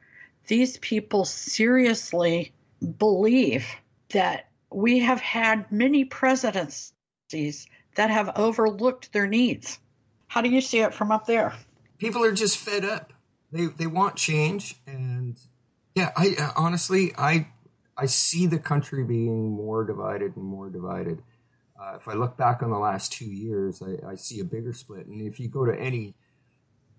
These 0.48 0.78
people 0.78 1.26
seriously 1.26 2.54
believe 2.98 3.66
that 4.10 4.48
we 4.72 5.00
have 5.00 5.20
had 5.20 5.72
many 5.72 6.06
presidencies 6.06 7.68
that 7.96 8.12
have 8.12 8.32
overlooked 8.36 9.12
their 9.12 9.28
needs. 9.28 9.80
How 10.28 10.42
do 10.42 10.50
you 10.50 10.62
see 10.62 10.80
it 10.80 10.94
from 10.94 11.12
up 11.12 11.26
there? 11.26 11.54
People 11.98 12.24
are 12.24 12.32
just 12.32 12.58
fed 12.58 12.86
up 12.86 13.14
they 13.52 13.66
they 13.66 13.88
want 13.88 14.16
change, 14.16 14.76
and 14.86 15.38
yeah, 16.00 16.12
I 16.16 16.36
uh, 16.40 16.52
honestly 16.56 17.14
I 17.18 17.48
I 17.98 18.06
see 18.06 18.46
the 18.46 18.60
country 18.60 19.04
being 19.04 19.52
more 19.52 19.84
divided 19.84 20.36
and 20.36 20.46
more 20.46 20.70
divided. 20.70 21.22
Uh, 21.80 21.96
if 21.96 22.08
I 22.08 22.14
look 22.14 22.38
back 22.38 22.64
on 22.64 22.70
the 22.70 22.78
last 22.78 23.12
two 23.12 23.26
years, 23.26 23.82
I, 23.82 24.12
I 24.12 24.16
see 24.16 24.40
a 24.40 24.44
bigger 24.44 24.74
split. 24.74 25.08
And 25.08 25.22
if 25.22 25.40
you 25.40 25.48
go 25.48 25.66
to 25.66 25.78
any 25.78 26.14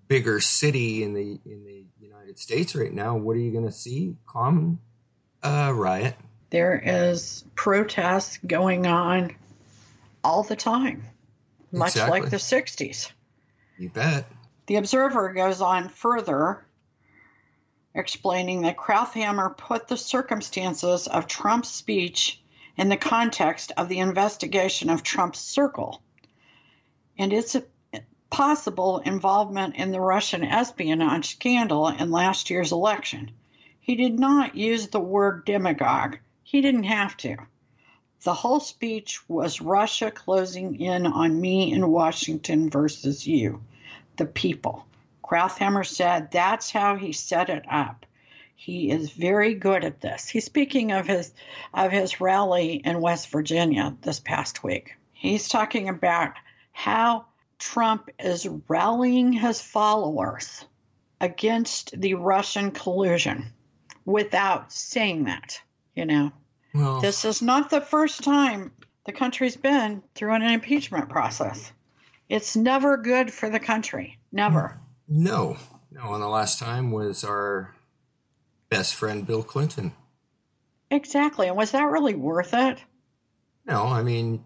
bigger 0.08 0.40
city 0.40 1.02
in 1.02 1.14
the 1.14 1.38
in 1.44 1.64
the 1.64 1.84
United 2.00 2.38
States 2.38 2.74
right 2.74 2.92
now, 2.92 3.16
what 3.16 3.36
are 3.36 3.40
you 3.40 3.52
going 3.52 3.66
to 3.66 3.72
see? 3.72 4.16
Common 4.26 4.78
uh, 5.42 5.72
riot. 5.74 6.16
There 6.50 6.78
is 6.78 7.44
protests 7.54 8.38
going 8.46 8.86
on 8.86 9.34
all 10.24 10.42
the 10.42 10.56
time, 10.56 11.04
much 11.72 11.92
exactly. 11.92 12.20
like 12.20 12.30
the 12.30 12.36
'60s. 12.36 13.12
You 13.78 13.88
bet. 13.88 14.26
The 14.66 14.76
Observer 14.76 15.32
goes 15.32 15.60
on 15.60 15.88
further, 15.88 16.64
explaining 17.94 18.62
that 18.62 18.76
Krauthammer 18.76 19.56
put 19.56 19.88
the 19.88 19.96
circumstances 19.96 21.06
of 21.06 21.26
Trump's 21.26 21.70
speech 21.70 22.40
in 22.76 22.88
the 22.88 22.96
context 22.96 23.72
of 23.76 23.88
the 23.88 23.98
investigation 23.98 24.90
of 24.90 25.02
Trump's 25.02 25.40
circle 25.40 26.02
and 27.18 27.32
its 27.32 27.56
possible 28.30 28.98
involvement 28.98 29.74
in 29.74 29.90
the 29.90 30.00
Russian 30.00 30.44
espionage 30.44 31.32
scandal 31.32 31.88
in 31.88 32.10
last 32.10 32.48
year's 32.48 32.72
election. 32.72 33.32
He 33.80 33.96
did 33.96 34.18
not 34.18 34.54
use 34.54 34.88
the 34.88 35.00
word 35.00 35.44
demagogue. 35.44 36.18
He 36.44 36.60
didn't 36.60 36.84
have 36.84 37.16
to. 37.18 37.36
The 38.22 38.34
whole 38.34 38.60
speech 38.60 39.28
was 39.28 39.60
Russia 39.60 40.10
closing 40.10 40.80
in 40.80 41.06
on 41.06 41.40
me 41.40 41.72
in 41.72 41.90
Washington 41.90 42.70
versus 42.70 43.26
you 43.26 43.62
the 44.16 44.26
people. 44.26 44.86
Krauthammer 45.30 45.86
said 45.86 46.32
that's 46.32 46.72
how 46.72 46.96
he 46.96 47.12
set 47.12 47.50
it 47.50 47.64
up. 47.70 48.04
He 48.56 48.90
is 48.90 49.12
very 49.12 49.54
good 49.54 49.84
at 49.84 50.00
this. 50.00 50.28
He's 50.28 50.44
speaking 50.44 50.90
of 50.90 51.06
his 51.06 51.32
of 51.72 51.92
his 51.92 52.20
rally 52.20 52.74
in 52.84 53.00
West 53.00 53.30
Virginia 53.30 53.96
this 54.02 54.18
past 54.18 54.64
week. 54.64 54.96
He's 55.12 55.48
talking 55.48 55.88
about 55.88 56.32
how 56.72 57.26
Trump 57.60 58.10
is 58.18 58.48
rallying 58.66 59.32
his 59.32 59.60
followers 59.60 60.64
against 61.20 61.98
the 62.00 62.14
Russian 62.14 62.72
collusion 62.72 63.52
without 64.04 64.72
saying 64.72 65.24
that, 65.24 65.60
you 65.94 66.06
know. 66.06 66.32
Well, 66.74 67.00
this 67.00 67.24
is 67.24 67.40
not 67.40 67.70
the 67.70 67.80
first 67.80 68.24
time 68.24 68.72
the 69.04 69.12
country's 69.12 69.56
been 69.56 70.02
through 70.16 70.34
an 70.34 70.42
impeachment 70.42 71.08
process. 71.08 71.72
It's 72.28 72.56
never 72.56 72.96
good 72.96 73.32
for 73.32 73.48
the 73.48 73.60
country. 73.60 74.18
Never. 74.32 74.80
No, 75.10 75.56
no. 75.90 76.14
And 76.14 76.22
the 76.22 76.28
last 76.28 76.60
time 76.60 76.92
was 76.92 77.24
our 77.24 77.74
best 78.68 78.94
friend 78.94 79.26
Bill 79.26 79.42
Clinton. 79.42 79.92
Exactly. 80.90 81.48
And 81.48 81.56
was 81.56 81.72
that 81.72 81.82
really 81.82 82.14
worth 82.14 82.54
it? 82.54 82.78
No, 83.66 83.86
I 83.86 84.02
mean, 84.02 84.44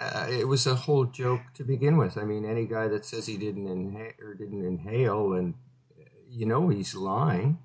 uh, 0.00 0.26
it 0.28 0.46
was 0.46 0.66
a 0.66 0.74
whole 0.74 1.04
joke 1.04 1.40
to 1.54 1.64
begin 1.64 1.96
with. 1.96 2.18
I 2.18 2.24
mean, 2.24 2.44
any 2.44 2.66
guy 2.66 2.88
that 2.88 3.04
says 3.04 3.26
he 3.26 3.36
didn't 3.36 3.66
inhale 3.66 4.12
or 4.20 4.34
didn't 4.34 4.64
inhale, 4.64 5.32
and 5.32 5.54
you 6.28 6.46
know 6.46 6.68
he's 6.68 6.94
lying. 6.94 7.58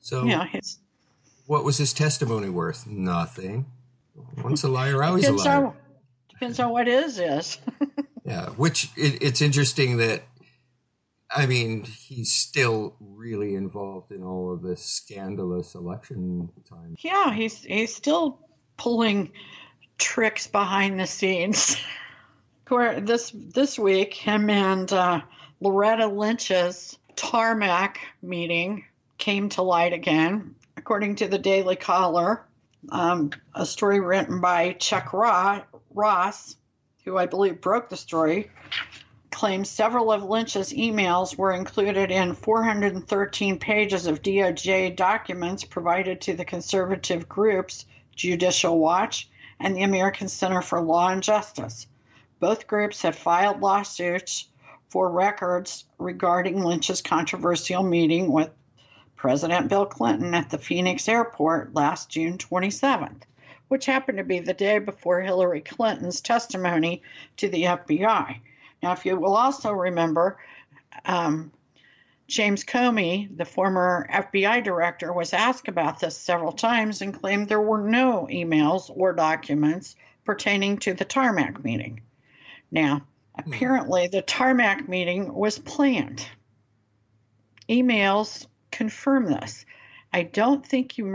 So 0.00 0.24
yeah, 0.24 0.46
it's... 0.52 0.78
what 1.46 1.64
was 1.64 1.78
his 1.78 1.92
testimony 1.92 2.48
worth? 2.48 2.86
Nothing. 2.86 3.66
Once 4.42 4.64
a 4.64 4.68
liar, 4.68 5.02
always 5.02 5.24
depends 5.24 5.44
a 5.44 5.48
liar. 5.48 5.66
On, 5.66 5.74
depends 6.30 6.60
on 6.60 6.70
what 6.70 6.88
is 6.88 7.18
is. 7.18 7.58
Yeah, 8.26 8.48
which 8.50 8.90
it, 8.96 9.22
it's 9.22 9.40
interesting 9.40 9.98
that 9.98 10.24
I 11.30 11.46
mean 11.46 11.84
he's 11.84 12.32
still 12.32 12.96
really 13.00 13.54
involved 13.54 14.12
in 14.12 14.22
all 14.22 14.52
of 14.52 14.62
this 14.62 14.82
scandalous 14.82 15.74
election 15.74 16.50
time. 16.68 16.96
Yeah, 17.00 17.32
he's 17.32 17.62
he's 17.62 17.94
still 17.94 18.38
pulling 18.76 19.32
tricks 19.98 20.46
behind 20.46 21.00
the 21.00 21.06
scenes. 21.06 21.76
this 22.70 23.32
this 23.34 23.78
week, 23.78 24.14
him 24.14 24.50
and 24.50 24.92
uh, 24.92 25.20
Loretta 25.60 26.06
Lynch's 26.06 26.98
tarmac 27.16 27.98
meeting 28.22 28.84
came 29.18 29.48
to 29.50 29.62
light 29.62 29.92
again, 29.92 30.54
according 30.76 31.16
to 31.16 31.28
the 31.28 31.38
Daily 31.38 31.76
Caller. 31.76 32.42
Um, 32.90 33.32
a 33.54 33.66
story 33.66 33.98
written 33.98 34.40
by 34.40 34.74
Chuck 34.74 35.12
Ross 35.12 36.56
who 37.06 37.16
I 37.16 37.26
believe 37.26 37.60
broke 37.60 37.88
the 37.88 37.96
story, 37.96 38.50
claims 39.36 39.68
several 39.68 40.10
of 40.10 40.24
Lynch's 40.24 40.72
emails 40.72 41.36
were 41.36 41.52
included 41.52 42.10
in 42.10 42.32
413 42.32 43.58
pages 43.58 44.06
of 44.06 44.22
DOJ 44.22 44.96
documents 44.96 45.62
provided 45.62 46.22
to 46.22 46.32
the 46.32 46.46
conservative 46.46 47.28
groups 47.28 47.84
Judicial 48.14 48.78
Watch 48.78 49.28
and 49.60 49.76
the 49.76 49.82
American 49.82 50.28
Center 50.28 50.62
for 50.62 50.80
Law 50.80 51.10
and 51.10 51.22
Justice. 51.22 51.86
Both 52.40 52.66
groups 52.66 53.02
had 53.02 53.14
filed 53.14 53.60
lawsuits 53.60 54.48
for 54.88 55.10
records 55.10 55.84
regarding 55.98 56.64
Lynch's 56.64 57.02
controversial 57.02 57.82
meeting 57.82 58.32
with 58.32 58.48
President 59.16 59.68
Bill 59.68 59.84
Clinton 59.84 60.32
at 60.32 60.48
the 60.48 60.56
Phoenix 60.56 61.10
airport 61.10 61.74
last 61.74 62.08
June 62.08 62.38
27th 62.38 63.24
which 63.68 63.84
happened 63.84 64.16
to 64.16 64.24
be 64.24 64.38
the 64.38 64.54
day 64.54 64.78
before 64.78 65.20
Hillary 65.20 65.60
Clinton's 65.60 66.22
testimony 66.22 67.02
to 67.36 67.50
the 67.50 67.64
FBI. 67.64 68.40
Now, 68.86 68.92
if 68.92 69.04
you 69.04 69.16
will 69.16 69.34
also 69.34 69.72
remember, 69.72 70.38
um, 71.04 71.50
James 72.28 72.62
Comey, 72.62 73.36
the 73.36 73.44
former 73.44 74.06
FBI 74.12 74.62
director, 74.62 75.12
was 75.12 75.32
asked 75.32 75.66
about 75.66 75.98
this 75.98 76.16
several 76.16 76.52
times 76.52 77.02
and 77.02 77.12
claimed 77.12 77.48
there 77.48 77.60
were 77.60 77.80
no 77.82 78.28
emails 78.30 78.88
or 78.88 79.12
documents 79.12 79.96
pertaining 80.24 80.78
to 80.78 80.94
the 80.94 81.04
tarmac 81.04 81.64
meeting. 81.64 82.00
Now, 82.70 83.02
apparently, 83.36 84.06
the 84.06 84.22
tarmac 84.22 84.88
meeting 84.88 85.34
was 85.34 85.58
planned. 85.58 86.24
Emails 87.68 88.46
confirm 88.70 89.26
this. 89.26 89.66
I 90.12 90.22
don't 90.22 90.64
think 90.64 90.96
you 90.96 91.06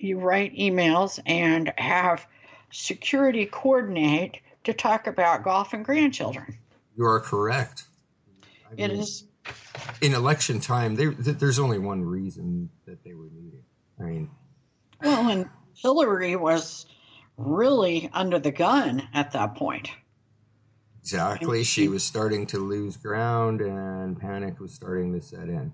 you 0.00 0.18
write 0.18 0.56
emails 0.56 1.20
and 1.26 1.72
have 1.78 2.26
security 2.72 3.46
coordinate 3.46 4.40
to 4.64 4.72
talk 4.72 5.06
about 5.06 5.44
golf 5.44 5.74
and 5.74 5.84
grandchildren. 5.84 6.58
You 6.96 7.06
are 7.06 7.20
correct. 7.20 7.84
I 8.70 8.74
it 8.76 8.88
mean, 8.88 9.00
is 9.00 9.24
in 10.00 10.14
election 10.14 10.60
time. 10.60 10.94
There, 10.94 11.10
there's 11.12 11.58
only 11.58 11.78
one 11.78 12.02
reason 12.02 12.70
that 12.86 13.02
they 13.04 13.14
were 13.14 13.30
meeting. 13.30 13.62
I 14.00 14.02
mean, 14.04 14.30
well, 15.02 15.28
and 15.28 15.48
Hillary 15.74 16.36
was 16.36 16.86
really 17.36 18.10
under 18.12 18.38
the 18.38 18.52
gun 18.52 19.08
at 19.12 19.32
that 19.32 19.54
point. 19.54 19.90
Exactly. 21.00 21.64
She 21.64 21.88
was 21.88 22.02
starting 22.02 22.46
to 22.46 22.58
lose 22.58 22.96
ground, 22.96 23.60
and 23.60 24.18
panic 24.18 24.58
was 24.58 24.72
starting 24.72 25.12
to 25.12 25.20
set 25.20 25.48
in. 25.48 25.72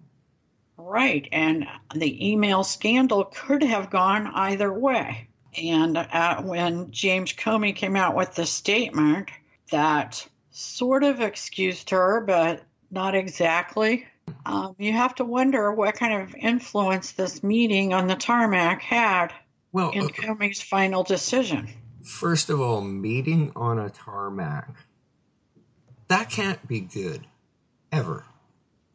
Right. 0.76 1.28
And 1.30 1.66
the 1.94 2.28
email 2.28 2.64
scandal 2.64 3.24
could 3.26 3.62
have 3.62 3.90
gone 3.90 4.26
either 4.34 4.72
way. 4.72 5.28
And 5.56 5.96
uh, 5.96 6.42
when 6.42 6.90
James 6.90 7.32
Comey 7.32 7.74
came 7.76 7.94
out 7.94 8.16
with 8.16 8.34
the 8.34 8.46
statement 8.46 9.30
that 9.70 10.26
sort 10.50 11.04
of 11.04 11.20
excused 11.20 11.90
her, 11.90 12.20
but 12.20 12.62
not 12.90 13.14
exactly, 13.14 14.06
um, 14.44 14.74
you 14.78 14.92
have 14.92 15.14
to 15.16 15.24
wonder 15.24 15.72
what 15.72 15.94
kind 15.94 16.22
of 16.22 16.34
influence 16.34 17.12
this 17.12 17.42
meeting 17.42 17.92
on 17.92 18.06
the 18.06 18.14
tarmac 18.14 18.82
had 18.82 19.32
well, 19.72 19.90
in 19.90 20.04
uh, 20.04 20.08
Comey's 20.08 20.60
final 20.60 21.02
decision. 21.02 21.68
First 22.02 22.50
of 22.50 22.60
all, 22.60 22.80
meeting 22.80 23.52
on 23.54 23.78
a 23.78 23.90
tarmac, 23.90 24.74
that 26.08 26.30
can't 26.30 26.66
be 26.66 26.80
good, 26.80 27.26
ever. 27.92 28.24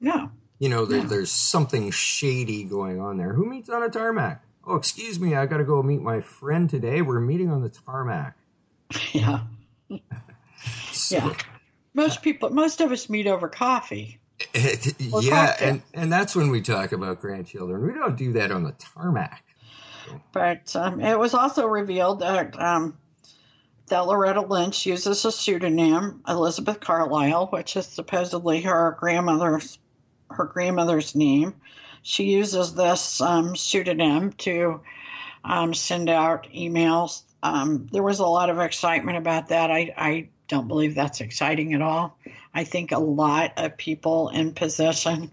No. 0.01 0.31
You 0.59 0.69
know, 0.69 0.85
there, 0.85 1.03
there's 1.03 1.31
something 1.31 1.91
shady 1.91 2.63
going 2.63 2.99
on 2.99 3.17
there. 3.17 3.33
Who 3.33 3.45
meets 3.45 3.69
on 3.69 3.83
a 3.83 3.89
tarmac? 3.89 4.43
Oh, 4.65 4.75
excuse 4.75 5.19
me, 5.19 5.35
I 5.35 5.45
got 5.45 5.57
to 5.57 5.63
go 5.63 5.83
meet 5.83 6.01
my 6.01 6.21
friend 6.21 6.69
today. 6.69 7.01
We're 7.01 7.19
meeting 7.19 7.49
on 7.51 7.61
the 7.61 7.69
tarmac. 7.69 8.37
Yeah. 9.13 9.41
yeah. 11.11 11.33
Most 11.93 12.21
people, 12.21 12.49
most 12.49 12.81
of 12.81 12.91
us 12.91 13.09
meet 13.09 13.27
over 13.27 13.47
coffee. 13.47 14.19
yeah, 14.53 15.55
and, 15.61 15.81
and 15.93 16.11
that's 16.11 16.35
when 16.35 16.49
we 16.49 16.61
talk 16.61 16.91
about 16.91 17.21
grandchildren. 17.21 17.85
We 17.85 17.93
don't 17.93 18.17
do 18.17 18.33
that 18.33 18.51
on 18.51 18.63
the 18.63 18.73
tarmac. 18.73 19.43
But 20.33 20.75
um, 20.75 20.99
it 20.99 21.17
was 21.17 21.33
also 21.33 21.65
revealed 21.65 22.19
that 22.19 22.59
um, 22.59 22.97
that 23.87 24.07
Loretta 24.07 24.41
Lynch 24.41 24.85
uses 24.85 25.25
a 25.25 25.31
pseudonym, 25.31 26.21
Elizabeth 26.27 26.79
Carlisle, 26.79 27.47
which 27.47 27.75
is 27.75 27.85
supposedly 27.85 28.61
her 28.61 28.97
grandmother's 28.99 29.79
her 30.29 30.45
grandmother's 30.45 31.15
name. 31.15 31.55
She 32.01 32.25
uses 32.25 32.75
this 32.75 33.21
um, 33.21 33.55
pseudonym 33.55 34.33
to 34.33 34.81
um, 35.43 35.73
send 35.73 36.09
out 36.09 36.47
emails. 36.53 37.23
Um, 37.41 37.87
there 37.91 38.03
was 38.03 38.19
a 38.19 38.25
lot 38.25 38.49
of 38.49 38.59
excitement 38.59 39.17
about 39.17 39.49
that. 39.49 39.71
I, 39.71 39.93
I 39.97 40.29
don't 40.47 40.67
believe 40.67 40.95
that's 40.95 41.21
exciting 41.21 41.73
at 41.73 41.81
all. 41.81 42.17
I 42.53 42.63
think 42.63 42.91
a 42.91 42.99
lot 42.99 43.53
of 43.57 43.77
people 43.77 44.29
in 44.29 44.53
position 44.53 45.31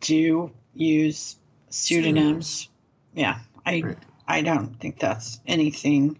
do 0.00 0.52
use 0.74 1.36
pseudonyms. 1.70 2.68
Yeah, 3.14 3.38
I 3.64 3.82
right. 3.84 3.98
I 4.26 4.42
don't 4.42 4.78
think 4.80 4.98
that's 4.98 5.40
anything 5.46 6.18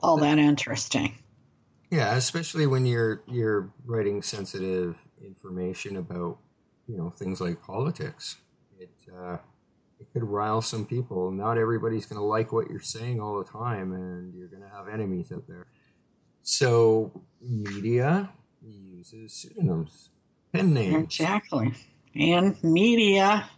all 0.00 0.18
that 0.18 0.38
interesting. 0.38 1.14
Yeah, 1.90 2.14
especially 2.14 2.66
when 2.66 2.86
you're 2.86 3.22
you're 3.26 3.70
writing 3.84 4.22
sensitive 4.22 4.96
information 5.24 5.96
about 5.96 6.38
you 6.86 6.96
know 6.96 7.10
things 7.10 7.40
like 7.40 7.62
politics. 7.62 8.36
It 8.78 8.90
uh, 9.14 9.38
it 10.00 10.06
could 10.12 10.24
rile 10.24 10.62
some 10.62 10.84
people. 10.84 11.30
Not 11.30 11.58
everybody's 11.58 12.06
going 12.06 12.20
to 12.20 12.24
like 12.24 12.52
what 12.52 12.70
you're 12.70 12.80
saying 12.80 13.20
all 13.20 13.38
the 13.38 13.50
time, 13.50 13.92
and 13.92 14.34
you're 14.34 14.48
going 14.48 14.62
to 14.62 14.68
have 14.68 14.88
enemies 14.88 15.32
out 15.32 15.46
there. 15.48 15.66
So 16.48 17.12
media 17.42 18.30
uses 18.62 19.34
pseudonyms, 19.34 20.08
pen 20.50 20.72
names. 20.72 21.04
Exactly, 21.04 21.74
and 22.14 22.56
media 22.64 23.50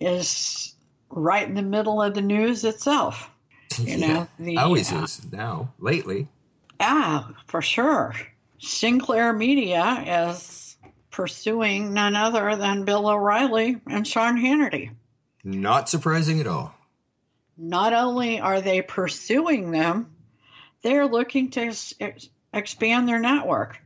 is 0.00 0.74
right 1.10 1.46
in 1.46 1.54
the 1.54 1.62
middle 1.62 2.02
of 2.02 2.14
the 2.14 2.22
news 2.22 2.64
itself. 2.64 3.30
You 3.78 3.84
yeah, 3.98 4.06
know, 4.14 4.28
the, 4.36 4.56
always 4.56 4.92
uh, 4.92 5.04
is 5.04 5.30
now 5.30 5.74
lately. 5.78 6.26
Ah, 6.80 7.30
for 7.46 7.62
sure. 7.62 8.16
Sinclair 8.58 9.32
Media 9.32 10.32
is 10.32 10.76
pursuing 11.12 11.94
none 11.94 12.16
other 12.16 12.56
than 12.56 12.84
Bill 12.84 13.06
O'Reilly 13.08 13.80
and 13.88 14.04
Sean 14.04 14.36
Hannity. 14.36 14.90
Not 15.44 15.88
surprising 15.88 16.40
at 16.40 16.48
all. 16.48 16.74
Not 17.56 17.92
only 17.92 18.40
are 18.40 18.60
they 18.60 18.82
pursuing 18.82 19.70
them, 19.70 20.15
they're 20.86 21.08
looking 21.08 21.50
to 21.50 21.62
ex- 21.62 21.94
expand 22.52 23.08
their 23.08 23.18
network 23.18 23.80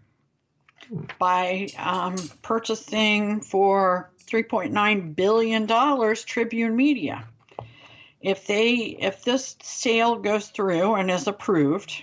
by 1.18 1.68
um, 1.78 2.14
purchasing 2.42 3.40
for 3.40 4.10
$3.9 4.26 5.16
billion 5.16 5.66
Tribune 6.26 6.76
Media. 6.76 7.26
If 8.20 8.46
they 8.46 8.74
if 9.00 9.24
this 9.24 9.56
sale 9.62 10.16
goes 10.16 10.48
through 10.48 10.96
and 10.96 11.10
is 11.10 11.26
approved, 11.26 12.02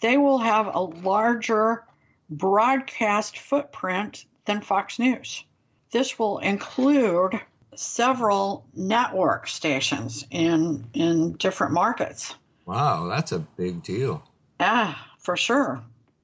they 0.00 0.16
will 0.16 0.38
have 0.38 0.72
a 0.72 0.80
larger 0.80 1.84
broadcast 2.30 3.38
footprint 3.38 4.24
than 4.44 4.60
Fox 4.60 5.00
News. 5.00 5.42
This 5.90 6.16
will 6.16 6.38
include 6.38 7.40
several 7.74 8.64
network 8.72 9.48
stations 9.48 10.24
in 10.30 10.84
in 10.94 11.32
different 11.32 11.72
markets. 11.72 12.36
Wow, 12.70 13.08
that's 13.08 13.32
a 13.32 13.40
big 13.40 13.82
deal. 13.82 14.22
Yeah, 14.60 14.94
for 15.18 15.36
sure. 15.36 15.82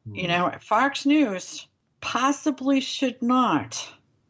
Mm. 0.09 0.17
You 0.17 0.29
know, 0.29 0.53
Fox 0.61 1.05
News 1.05 1.67
possibly 2.01 2.81
should 2.81 3.21
not, 3.21 3.85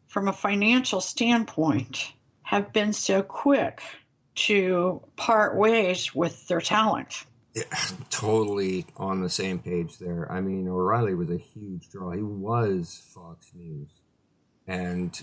from 0.07 0.27
a 0.27 0.33
financial 0.33 0.99
standpoint, 0.99 2.11
have 2.41 2.73
been 2.73 2.91
so 2.91 3.21
quick 3.21 3.83
to 4.33 5.03
part 5.15 5.55
ways 5.55 6.15
with 6.15 6.47
their 6.47 6.59
talent. 6.59 7.23
Yeah, 7.53 7.65
totally 8.09 8.87
on 8.95 9.21
the 9.21 9.29
same 9.29 9.59
page 9.59 9.99
there. 9.99 10.31
I 10.31 10.41
mean, 10.41 10.67
O'Reilly 10.67 11.13
was 11.13 11.29
a 11.29 11.37
huge 11.37 11.87
draw. 11.91 12.13
He 12.13 12.23
was 12.23 13.03
Fox 13.13 13.51
News. 13.53 13.89
And 14.65 15.15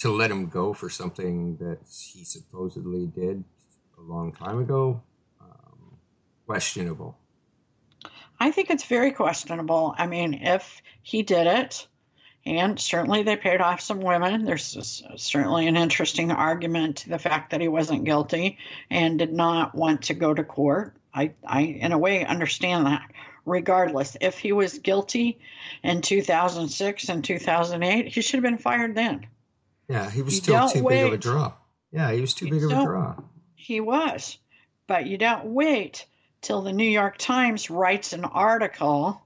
to 0.00 0.10
let 0.10 0.30
him 0.30 0.48
go 0.48 0.74
for 0.74 0.90
something 0.90 1.56
that 1.56 1.78
he 1.88 2.22
supposedly 2.22 3.06
did 3.06 3.42
a 3.96 4.02
long 4.02 4.32
time 4.32 4.58
ago, 4.58 5.00
questionable. 6.46 7.18
I 8.38 8.50
think 8.50 8.70
it's 8.70 8.84
very 8.84 9.12
questionable. 9.12 9.94
I 9.96 10.06
mean, 10.06 10.34
if 10.34 10.82
he 11.02 11.22
did 11.22 11.46
it, 11.46 11.86
and 12.46 12.78
certainly 12.78 13.22
they 13.22 13.36
paid 13.36 13.60
off 13.60 13.80
some 13.80 14.00
women. 14.00 14.44
There's 14.44 15.02
certainly 15.16 15.66
an 15.66 15.76
interesting 15.76 16.30
argument 16.30 16.98
to 16.98 17.08
the 17.08 17.18
fact 17.18 17.50
that 17.50 17.60
he 17.60 17.68
wasn't 17.68 18.04
guilty 18.04 18.58
and 18.90 19.18
did 19.18 19.32
not 19.32 19.74
want 19.74 20.02
to 20.02 20.14
go 20.14 20.34
to 20.34 20.44
court. 20.44 20.94
I, 21.14 21.32
I, 21.46 21.62
in 21.62 21.92
a 21.92 21.98
way, 21.98 22.24
understand 22.24 22.86
that. 22.86 23.10
Regardless, 23.46 24.16
if 24.22 24.38
he 24.38 24.52
was 24.52 24.78
guilty 24.78 25.38
in 25.82 26.00
2006 26.00 27.08
and 27.10 27.22
2008, 27.22 28.08
he 28.08 28.22
should 28.22 28.38
have 28.38 28.42
been 28.42 28.58
fired 28.58 28.94
then. 28.94 29.26
Yeah, 29.86 30.10
he 30.10 30.22
was 30.22 30.34
you 30.34 30.40
still 30.40 30.68
too 30.68 30.82
wait. 30.82 31.02
big 31.02 31.06
of 31.08 31.12
a 31.12 31.18
draw. 31.18 31.52
Yeah, 31.92 32.10
he 32.12 32.22
was 32.22 32.32
too 32.32 32.46
you 32.46 32.52
big 32.52 32.64
of 32.64 32.70
a 32.70 32.84
draw. 32.84 33.16
He 33.54 33.80
was. 33.80 34.38
But 34.86 35.06
you 35.06 35.18
don't 35.18 35.46
wait 35.46 36.06
till 36.44 36.62
the 36.62 36.72
New 36.72 36.88
York 36.88 37.16
Times 37.18 37.70
writes 37.70 38.12
an 38.12 38.24
article 38.24 39.20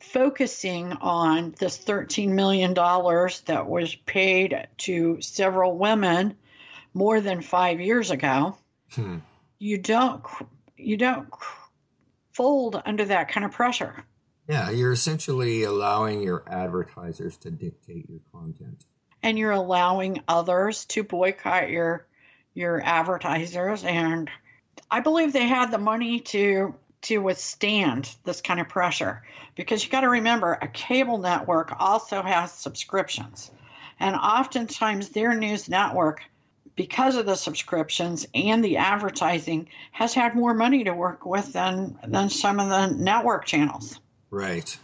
focusing 0.00 0.92
on 0.92 1.54
this 1.58 1.76
$13 1.76 2.30
million 2.30 2.72
that 2.72 3.66
was 3.68 3.94
paid 3.94 4.68
to 4.78 5.20
several 5.20 5.76
women 5.76 6.36
more 6.94 7.20
than 7.20 7.42
five 7.42 7.80
years 7.80 8.10
ago. 8.10 8.56
Hmm. 8.92 9.18
You 9.58 9.78
don't 9.78 10.22
you 10.76 10.96
don't 10.96 11.28
fold 12.32 12.80
under 12.86 13.04
that 13.04 13.28
kind 13.28 13.44
of 13.44 13.52
pressure. 13.52 14.04
Yeah, 14.48 14.70
you're 14.70 14.92
essentially 14.92 15.64
allowing 15.64 16.22
your 16.22 16.42
advertisers 16.46 17.36
to 17.38 17.50
dictate 17.50 18.08
your 18.08 18.20
content. 18.32 18.84
And 19.22 19.38
you're 19.38 19.50
allowing 19.50 20.22
others 20.26 20.86
to 20.86 21.04
boycott 21.04 21.68
your 21.70 22.06
your 22.54 22.80
advertisers 22.82 23.84
and 23.84 24.30
I 24.90 25.00
believe 25.00 25.32
they 25.32 25.46
had 25.46 25.70
the 25.70 25.78
money 25.78 26.20
to 26.20 26.74
to 27.02 27.18
withstand 27.18 28.14
this 28.24 28.42
kind 28.42 28.60
of 28.60 28.68
pressure 28.68 29.22
because 29.54 29.82
you 29.82 29.90
got 29.90 30.02
to 30.02 30.10
remember 30.10 30.58
a 30.60 30.68
cable 30.68 31.16
network 31.16 31.74
also 31.80 32.22
has 32.22 32.52
subscriptions 32.52 33.50
and 33.98 34.14
oftentimes 34.16 35.08
their 35.10 35.34
news 35.34 35.68
network 35.68 36.22
because 36.80 37.16
of 37.16 37.26
the 37.26 37.34
subscriptions 37.34 38.26
and 38.34 38.64
the 38.64 38.78
advertising, 38.78 39.68
has 39.92 40.14
had 40.14 40.34
more 40.34 40.54
money 40.54 40.84
to 40.84 40.94
work 40.94 41.26
with 41.26 41.52
than 41.52 41.98
than 42.06 42.30
some 42.30 42.58
of 42.58 42.70
the 42.70 42.86
network 42.86 43.44
channels. 43.44 44.00
Right. 44.30 44.78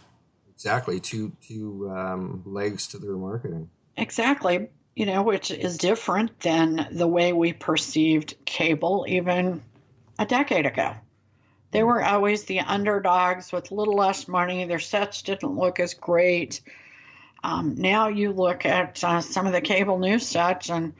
Exactly. 0.53 0.99
Two 0.99 1.31
two 1.47 1.89
um, 1.89 2.43
legs 2.45 2.87
to 2.89 2.99
their 2.99 3.15
marketing. 3.15 3.71
Exactly. 3.95 4.69
You 4.95 5.07
know, 5.07 5.23
which 5.23 5.49
is 5.49 5.79
different 5.79 6.39
than 6.39 6.87
the 6.91 7.07
way 7.07 7.33
we 7.33 7.53
perceived 7.53 8.35
cable 8.45 9.05
even 9.07 9.63
a 10.19 10.25
decade 10.25 10.65
ago. 10.65 10.93
They 11.71 11.83
were 11.83 12.03
always 12.03 12.45
the 12.45 12.61
underdogs 12.61 13.51
with 13.51 13.71
a 13.71 13.75
little 13.75 13.95
less 13.95 14.27
money. 14.27 14.65
Their 14.65 14.79
sets 14.79 15.21
didn't 15.21 15.57
look 15.57 15.79
as 15.79 15.93
great. 15.93 16.61
Um, 17.43 17.75
now 17.77 18.07
you 18.07 18.31
look 18.31 18.65
at 18.65 19.03
uh, 19.03 19.21
some 19.21 19.47
of 19.47 19.53
the 19.53 19.61
cable 19.61 19.99
news 19.99 20.25
sets 20.25 20.69
and 20.69 20.93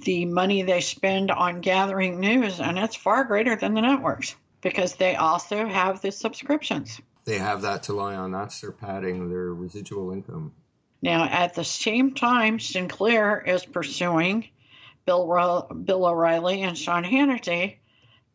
the 0.00 0.26
money 0.26 0.62
they 0.62 0.80
spend 0.80 1.30
on 1.30 1.60
gathering 1.60 2.20
news, 2.20 2.60
and 2.60 2.78
it's 2.78 2.96
far 2.96 3.24
greater 3.24 3.56
than 3.56 3.74
the 3.74 3.80
networks 3.80 4.34
because 4.60 4.96
they 4.96 5.16
also 5.16 5.66
have 5.66 6.02
the 6.02 6.12
subscriptions. 6.12 7.00
They 7.24 7.38
have 7.38 7.62
that 7.62 7.84
to 7.84 7.92
lie 7.92 8.14
on. 8.14 8.32
That's 8.32 8.60
their 8.60 8.72
padding, 8.72 9.28
their 9.28 9.52
residual 9.54 10.12
income. 10.12 10.52
Now, 11.00 11.24
at 11.24 11.54
the 11.54 11.64
same 11.64 12.14
time, 12.14 12.58
Sinclair 12.58 13.40
is 13.40 13.64
pursuing 13.64 14.48
Bill, 15.06 15.68
Bill 15.84 16.06
O'Reilly 16.06 16.62
and 16.62 16.76
Sean 16.76 17.04
Hannity. 17.04 17.76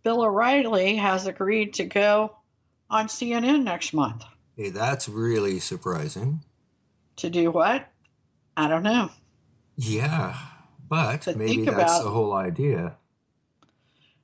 Bill 0.03 0.21
O'Reilly 0.21 0.95
has 0.97 1.27
agreed 1.27 1.73
to 1.75 1.85
go 1.85 2.35
on 2.89 3.07
CNN 3.07 3.63
next 3.63 3.93
month. 3.93 4.23
Hey, 4.55 4.69
that's 4.69 5.09
really 5.09 5.59
surprising. 5.59 6.43
To 7.17 7.29
do 7.29 7.51
what? 7.51 7.87
I 8.55 8.67
don't 8.67 8.83
know. 8.83 9.09
Yeah, 9.75 10.35
but 10.87 11.35
maybe 11.35 11.65
that's 11.65 11.99
the 11.99 12.09
whole 12.09 12.33
idea. 12.33 12.97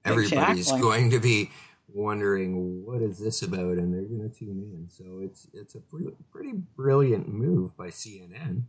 Everybody's 0.05 0.67
Exactly. 0.67 0.81
going 0.81 1.09
to 1.11 1.19
be 1.19 1.51
wondering 1.87 2.85
what 2.85 3.01
is 3.01 3.17
this 3.17 3.41
about, 3.41 3.77
and 3.77 3.93
they're 3.93 4.03
going 4.03 4.29
to 4.29 4.35
tune 4.37 4.61
in. 4.61 4.87
So 4.89 5.21
it's 5.23 5.47
it's 5.53 5.75
a 5.75 5.79
pretty, 5.79 6.11
pretty 6.31 6.53
brilliant 6.75 7.27
move 7.27 7.75
by 7.75 7.87
CNN, 7.87 8.63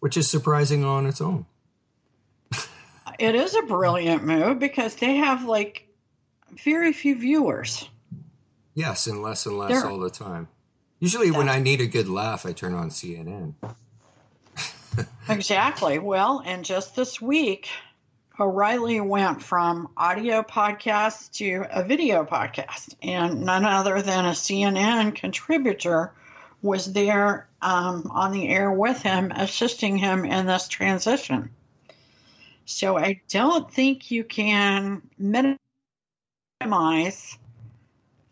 which 0.00 0.16
is 0.16 0.30
surprising 0.30 0.84
on 0.84 1.06
its 1.06 1.20
own. 1.20 1.46
It 3.18 3.36
is 3.36 3.54
a 3.54 3.62
brilliant 3.62 4.24
move 4.24 4.58
because 4.58 4.96
they 4.96 5.16
have 5.16 5.44
like 5.44 5.83
very 6.62 6.92
few 6.92 7.14
viewers. 7.18 7.88
Yes, 8.74 9.06
and 9.06 9.22
less 9.22 9.46
and 9.46 9.58
less 9.58 9.70
They're- 9.70 9.90
all 9.90 9.98
the 9.98 10.10
time. 10.10 10.48
Usually, 11.00 11.30
when 11.30 11.48
I 11.48 11.58
need 11.58 11.80
a 11.80 11.86
good 11.86 12.08
laugh, 12.08 12.46
I 12.46 12.52
turn 12.52 12.74
on 12.74 12.90
CNN. 12.90 13.54
Exactly. 15.28 15.98
Well, 15.98 16.42
and 16.44 16.64
just 16.64 16.94
this 16.94 17.20
week, 17.20 17.68
O'Reilly 18.38 19.00
went 19.00 19.42
from 19.42 19.88
audio 19.96 20.42
podcast 20.42 21.32
to 21.38 21.66
a 21.70 21.82
video 21.82 22.24
podcast, 22.24 22.94
and 23.02 23.42
none 23.42 23.64
other 23.64 24.02
than 24.02 24.24
a 24.24 24.30
CNN 24.30 25.14
contributor 25.14 26.12
was 26.62 26.92
there 26.92 27.48
um, 27.60 28.08
on 28.10 28.32
the 28.32 28.48
air 28.48 28.70
with 28.70 29.02
him, 29.02 29.32
assisting 29.34 29.96
him 29.96 30.24
in 30.24 30.46
this 30.46 30.68
transition. 30.68 31.50
So 32.66 32.96
I 32.96 33.20
don't 33.28 33.70
think 33.72 34.10
you 34.10 34.24
can 34.24 35.02
minimize 35.18 35.58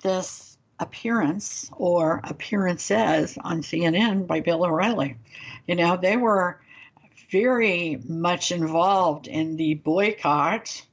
this 0.02 0.58
appearance 0.78 1.70
or 1.76 2.20
appearances 2.24 3.38
on 3.42 3.62
CNN 3.62 4.26
by 4.26 4.40
Bill 4.40 4.64
O'Reilly. 4.64 5.16
You 5.66 5.76
know, 5.76 5.96
they 5.96 6.16
were 6.16 6.60
very 7.30 7.98
much 8.06 8.52
involved 8.52 9.26
in 9.26 9.56
the 9.56 9.74
boycott 9.74 10.84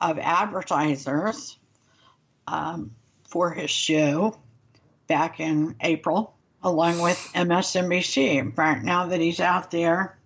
of 0.00 0.18
advertisers 0.18 1.58
um, 2.46 2.92
for 3.24 3.50
his 3.50 3.70
show 3.70 4.38
back 5.06 5.40
in 5.40 5.76
April, 5.80 6.34
along 6.62 7.00
with 7.00 7.18
MSNBC. 7.34 8.54
But 8.54 8.82
now 8.82 9.06
that 9.06 9.20
he's 9.20 9.40
out 9.40 9.70
there, 9.70 10.18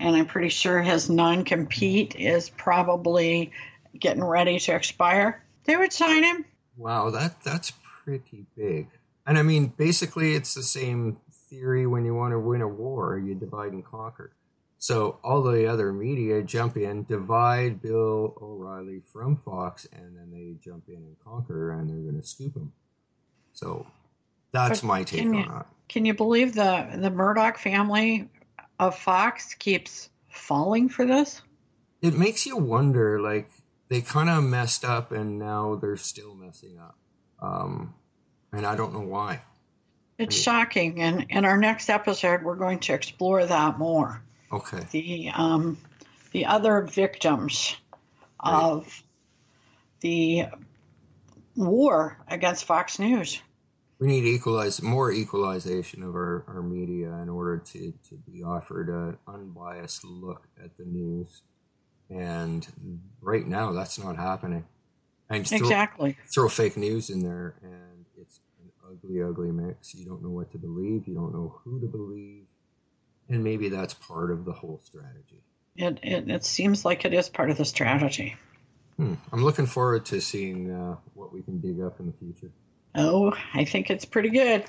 and 0.00 0.16
I'm 0.16 0.26
pretty 0.26 0.48
sure 0.48 0.80
his 0.80 1.10
non 1.10 1.44
compete 1.44 2.16
is 2.16 2.50
probably 2.50 3.52
getting 3.98 4.24
ready 4.24 4.58
to 4.58 4.74
expire, 4.74 5.43
they 5.64 5.76
would 5.76 5.92
sign 5.92 6.22
him. 6.24 6.44
Wow, 6.76 7.10
that 7.10 7.42
that's 7.42 7.72
pretty 8.04 8.46
big. 8.56 8.88
And 9.26 9.38
I 9.38 9.42
mean, 9.42 9.68
basically, 9.76 10.34
it's 10.34 10.54
the 10.54 10.62
same 10.62 11.18
theory 11.48 11.86
when 11.86 12.04
you 12.04 12.14
want 12.14 12.32
to 12.32 12.38
win 12.38 12.60
a 12.62 12.68
war, 12.68 13.18
you 13.18 13.34
divide 13.34 13.72
and 13.72 13.84
conquer. 13.84 14.32
So 14.78 15.18
all 15.24 15.42
the 15.42 15.66
other 15.66 15.92
media 15.92 16.42
jump 16.42 16.76
in, 16.76 17.04
divide 17.04 17.80
Bill 17.80 18.34
O'Reilly 18.42 19.00
from 19.10 19.36
Fox, 19.38 19.86
and 19.92 20.14
then 20.16 20.30
they 20.30 20.56
jump 20.62 20.84
in 20.88 20.96
and 20.96 21.16
conquer, 21.24 21.70
and 21.72 21.88
they're 21.88 21.96
going 21.96 22.20
to 22.20 22.26
scoop 22.26 22.54
him. 22.54 22.72
So 23.54 23.86
that's 24.52 24.80
But 24.82 24.86
my 24.86 25.02
take 25.04 25.22
on 25.26 25.34
you- 25.34 25.44
that. 25.46 25.66
Can 25.88 26.04
you 26.06 26.14
believe 26.14 26.54
the 26.54 26.88
the 26.96 27.10
Murdoch 27.10 27.58
family 27.58 28.28
of 28.78 28.98
Fox 28.98 29.54
keeps 29.54 30.08
falling 30.30 30.88
for 30.88 31.04
this? 31.06 31.40
It 32.02 32.14
makes 32.14 32.44
you 32.46 32.56
wonder, 32.56 33.20
like 33.20 33.50
they 33.94 34.00
kind 34.00 34.28
of 34.28 34.42
messed 34.42 34.84
up, 34.84 35.12
and 35.12 35.38
now 35.38 35.76
they're 35.76 35.96
still 35.96 36.34
messing 36.34 36.80
up. 36.80 36.98
Um, 37.40 37.94
and 38.52 38.66
I 38.66 38.74
don't 38.74 38.92
know 38.92 39.06
why. 39.06 39.42
It's 40.18 40.34
shocking, 40.34 41.00
and 41.00 41.26
in 41.30 41.44
our 41.44 41.56
next 41.56 41.88
episode, 41.88 42.42
we're 42.42 42.56
going 42.56 42.80
to 42.80 42.92
explore 42.92 43.46
that 43.46 43.78
more. 43.78 44.20
Okay. 44.52 44.80
The 44.90 45.30
um, 45.32 45.78
the 46.32 46.46
other 46.46 46.82
victims 46.82 47.76
of 48.40 49.00
the 50.00 50.46
war 51.54 52.18
against 52.26 52.64
Fox 52.64 52.98
News. 52.98 53.40
We 54.00 54.08
need 54.08 54.24
equalize 54.24 54.82
more 54.82 55.12
equalization 55.12 56.02
of 56.02 56.16
our, 56.16 56.44
our 56.48 56.62
media 56.62 57.12
in 57.22 57.28
order 57.28 57.58
to, 57.58 57.94
to 58.08 58.16
be 58.28 58.42
offered 58.42 58.88
an 58.88 59.18
unbiased 59.28 60.04
look 60.04 60.48
at 60.62 60.76
the 60.76 60.84
news. 60.84 61.42
And 62.14 62.66
right 63.20 63.46
now, 63.46 63.72
that's 63.72 63.98
not 63.98 64.16
happening. 64.16 64.64
And 65.28 65.46
throw, 65.48 65.58
Exactly. 65.58 66.16
throw 66.32 66.48
fake 66.48 66.76
news 66.76 67.10
in 67.10 67.20
there, 67.20 67.54
and 67.62 68.04
it's 68.20 68.40
an 68.62 68.70
ugly, 68.88 69.22
ugly 69.22 69.50
mix. 69.50 69.94
You 69.94 70.04
don't 70.04 70.22
know 70.22 70.30
what 70.30 70.52
to 70.52 70.58
believe. 70.58 71.08
You 71.08 71.14
don't 71.14 71.32
know 71.32 71.60
who 71.64 71.80
to 71.80 71.86
believe. 71.86 72.44
And 73.28 73.42
maybe 73.42 73.68
that's 73.70 73.94
part 73.94 74.30
of 74.30 74.44
the 74.44 74.52
whole 74.52 74.80
strategy. 74.84 75.42
It, 75.76 75.98
it 76.02 76.30
it 76.30 76.44
seems 76.44 76.84
like 76.84 77.04
it 77.04 77.12
is 77.14 77.28
part 77.28 77.50
of 77.50 77.56
the 77.56 77.64
strategy. 77.64 78.36
Hmm. 78.96 79.14
I'm 79.32 79.42
looking 79.42 79.66
forward 79.66 80.04
to 80.06 80.20
seeing 80.20 80.70
uh, 80.70 80.96
what 81.14 81.32
we 81.32 81.42
can 81.42 81.58
dig 81.60 81.80
up 81.80 81.98
in 81.98 82.06
the 82.06 82.12
future. 82.12 82.52
Oh, 82.94 83.36
I 83.54 83.64
think 83.64 83.90
it's 83.90 84.04
pretty 84.04 84.28
good, 84.30 84.64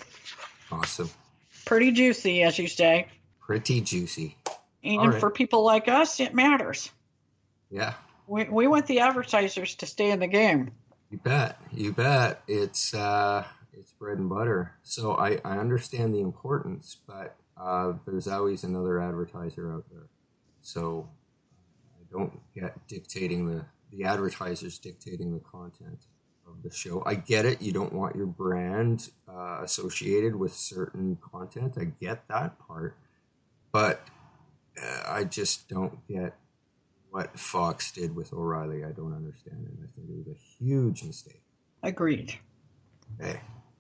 Awesome. 0.71 1.12
pretty 1.65 1.91
juicy, 1.91 2.41
as 2.41 2.58
you 2.58 2.67
say. 2.67 3.08
Pretty 3.39 3.81
juicy. 3.81 4.36
And 4.84 5.12
right. 5.12 5.19
for 5.19 5.29
people 5.29 5.63
like 5.63 5.88
us, 5.88 6.19
it 6.19 6.34
matters. 6.34 6.89
Yeah. 7.75 7.93
We, 8.25 8.45
we 8.45 8.67
want 8.67 8.88
the 8.88 9.01
advertisers 9.01 9.75
to 9.75 9.85
stay 9.85 10.09
in 10.09 10.19
the 10.21 10.27
game. 10.27 10.71
You 11.11 11.17
bet. 11.17 11.59
You 11.73 11.91
bet. 11.91 12.41
It's 12.47 12.93
uh, 12.93 13.43
it's 13.73 13.91
bread 13.91 14.17
and 14.17 14.29
butter. 14.29 14.75
So 14.81 15.15
I, 15.15 15.39
I 15.43 15.57
understand 15.57 16.13
the 16.13 16.21
importance, 16.21 16.97
but 17.05 17.35
uh, 17.57 17.93
there's 18.05 18.29
always 18.29 18.63
another 18.63 19.01
advertiser 19.01 19.73
out 19.73 19.83
there. 19.91 20.07
So 20.61 21.09
I 21.99 22.03
don't 22.11 22.39
get 22.55 22.88
dictating 22.88 23.47
the 23.47 23.65
the 23.91 24.05
advertisers 24.05 24.79
dictating 24.79 25.33
the 25.33 25.41
content 25.41 26.05
of 26.47 26.63
the 26.63 26.71
show. 26.71 27.03
I 27.05 27.15
get 27.15 27.45
it. 27.45 27.61
You 27.61 27.73
don't 27.73 27.93
want 27.93 28.15
your 28.15 28.25
brand 28.25 29.09
uh, 29.27 29.59
associated 29.63 30.35
with 30.38 30.53
certain 30.53 31.17
content. 31.17 31.75
I 31.77 31.85
get 31.85 32.27
that 32.29 32.57
part, 32.57 32.95
but 33.73 34.01
uh, 34.81 35.03
I 35.05 35.25
just 35.25 35.67
don't 35.67 36.07
get 36.07 36.35
what 37.15 37.39
Fox 37.39 37.93
did 37.93 38.13
with 38.13 38.34
O'Reilly. 38.34 38.84
I 38.84 38.91
don't 38.91 39.13
understand 39.13 39.65
it. 39.65 39.80
I 39.82 39.88
think 39.95 40.10
it 40.10 40.17
was 40.17 40.28
a 40.36 40.38
huge 40.62 41.01
mistake. 41.06 41.41
Agreed. 41.82 42.34
Hey, 43.17 43.39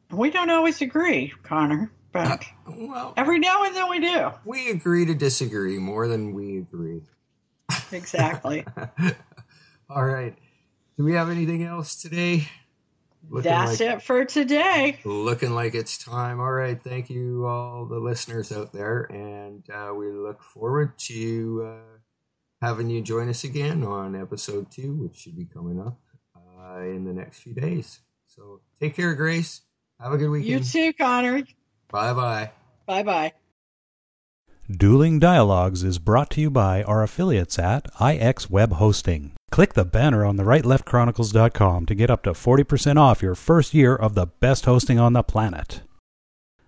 We 0.09 0.29
don't 0.29 0.49
always 0.49 0.81
agree, 0.81 1.33
Connor, 1.43 1.91
but 2.13 2.45
well, 2.77 3.13
every 3.17 3.39
now 3.39 3.65
and 3.65 3.75
then 3.75 3.89
we 3.89 3.99
do. 3.99 4.31
we 4.45 4.69
agree 4.69 5.05
to 5.07 5.13
disagree 5.13 5.77
more 5.79 6.07
than 6.07 6.33
we 6.33 6.59
agree. 6.59 7.01
Exactly. 7.91 8.63
All 9.89 10.05
right. 10.05 10.33
Do 10.97 11.03
we 11.03 11.15
have 11.15 11.29
anything 11.29 11.63
else 11.63 12.01
today? 12.01 12.47
Looking 13.29 13.51
That's 13.51 13.81
like, 13.81 13.89
it 13.89 14.01
for 14.01 14.23
today. 14.23 14.99
Looking 15.03 15.53
like 15.53 15.75
it's 15.75 15.97
time. 15.97 16.39
All 16.39 16.53
right. 16.53 16.81
Thank 16.81 17.09
you, 17.09 17.45
all 17.45 17.85
the 17.85 17.99
listeners 17.99 18.51
out 18.53 18.71
there, 18.71 19.01
and 19.09 19.67
uh, 19.69 19.93
we 19.93 20.11
look 20.11 20.41
forward 20.41 20.97
to 20.99 21.67
uh, 21.67 21.97
having 22.61 22.89
you 22.89 23.01
join 23.01 23.29
us 23.29 23.43
again 23.43 23.83
on 23.83 24.15
episode 24.15 24.71
two, 24.71 24.93
which 24.95 25.17
should 25.17 25.37
be 25.37 25.45
coming 25.45 25.79
up 25.79 25.99
uh, 26.35 26.79
in 26.79 27.05
the 27.05 27.13
next 27.13 27.39
few 27.39 27.53
days. 27.53 27.99
So 28.27 28.61
take 28.79 28.95
care, 28.95 29.13
Grace. 29.13 29.61
Have 29.99 30.13
a 30.13 30.17
good 30.17 30.29
weekend. 30.29 30.49
You 30.49 30.91
too, 30.91 30.93
Connor. 30.93 31.43
Bye 31.91 32.13
bye. 32.13 32.51
Bye 32.85 33.03
bye. 33.03 33.33
Dueling 34.69 35.19
Dialogues 35.19 35.83
is 35.83 35.99
brought 35.99 36.31
to 36.31 36.41
you 36.41 36.49
by 36.49 36.81
our 36.83 37.03
affiliates 37.03 37.59
at 37.59 37.87
IX 38.01 38.49
Web 38.49 38.73
Hosting. 38.73 39.33
Click 39.51 39.75
the 39.75 39.85
banner 39.85 40.25
on 40.25 40.37
the 40.37 40.43
rightleftchronicles.com 40.43 41.85
to 41.85 41.95
get 41.95 42.09
up 42.09 42.23
to 42.23 42.31
40% 42.31 42.97
off 42.97 43.21
your 43.21 43.35
first 43.35 43.75
year 43.75 43.95
of 43.95 44.15
the 44.15 44.25
best 44.25 44.65
hosting 44.65 44.97
on 44.97 45.13
the 45.13 45.21
planet. 45.21 45.81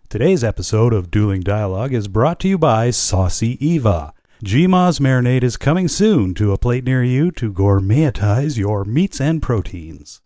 Today's 0.10 0.44
episode 0.44 0.94
of 0.94 1.10
Dueling 1.10 1.42
Dialogue 1.42 1.92
is 1.92 2.08
brought 2.08 2.40
to 2.42 2.48
you 2.48 2.60
by 2.60 2.92
Saucy 2.92 3.58
Eva. 3.66 4.14
GMA's 4.44 5.00
marinade 5.00 5.42
is 5.42 5.58
coming 5.58 5.88
soon 5.88 6.36
to 6.36 6.54
a 6.54 6.60
plate 6.60 6.84
near 6.84 7.04
you 7.04 7.32
to 7.32 7.52
gourmetize 7.52 8.56
your 8.56 8.86
meats 8.86 9.20
and 9.20 9.42
proteins. 9.42 10.22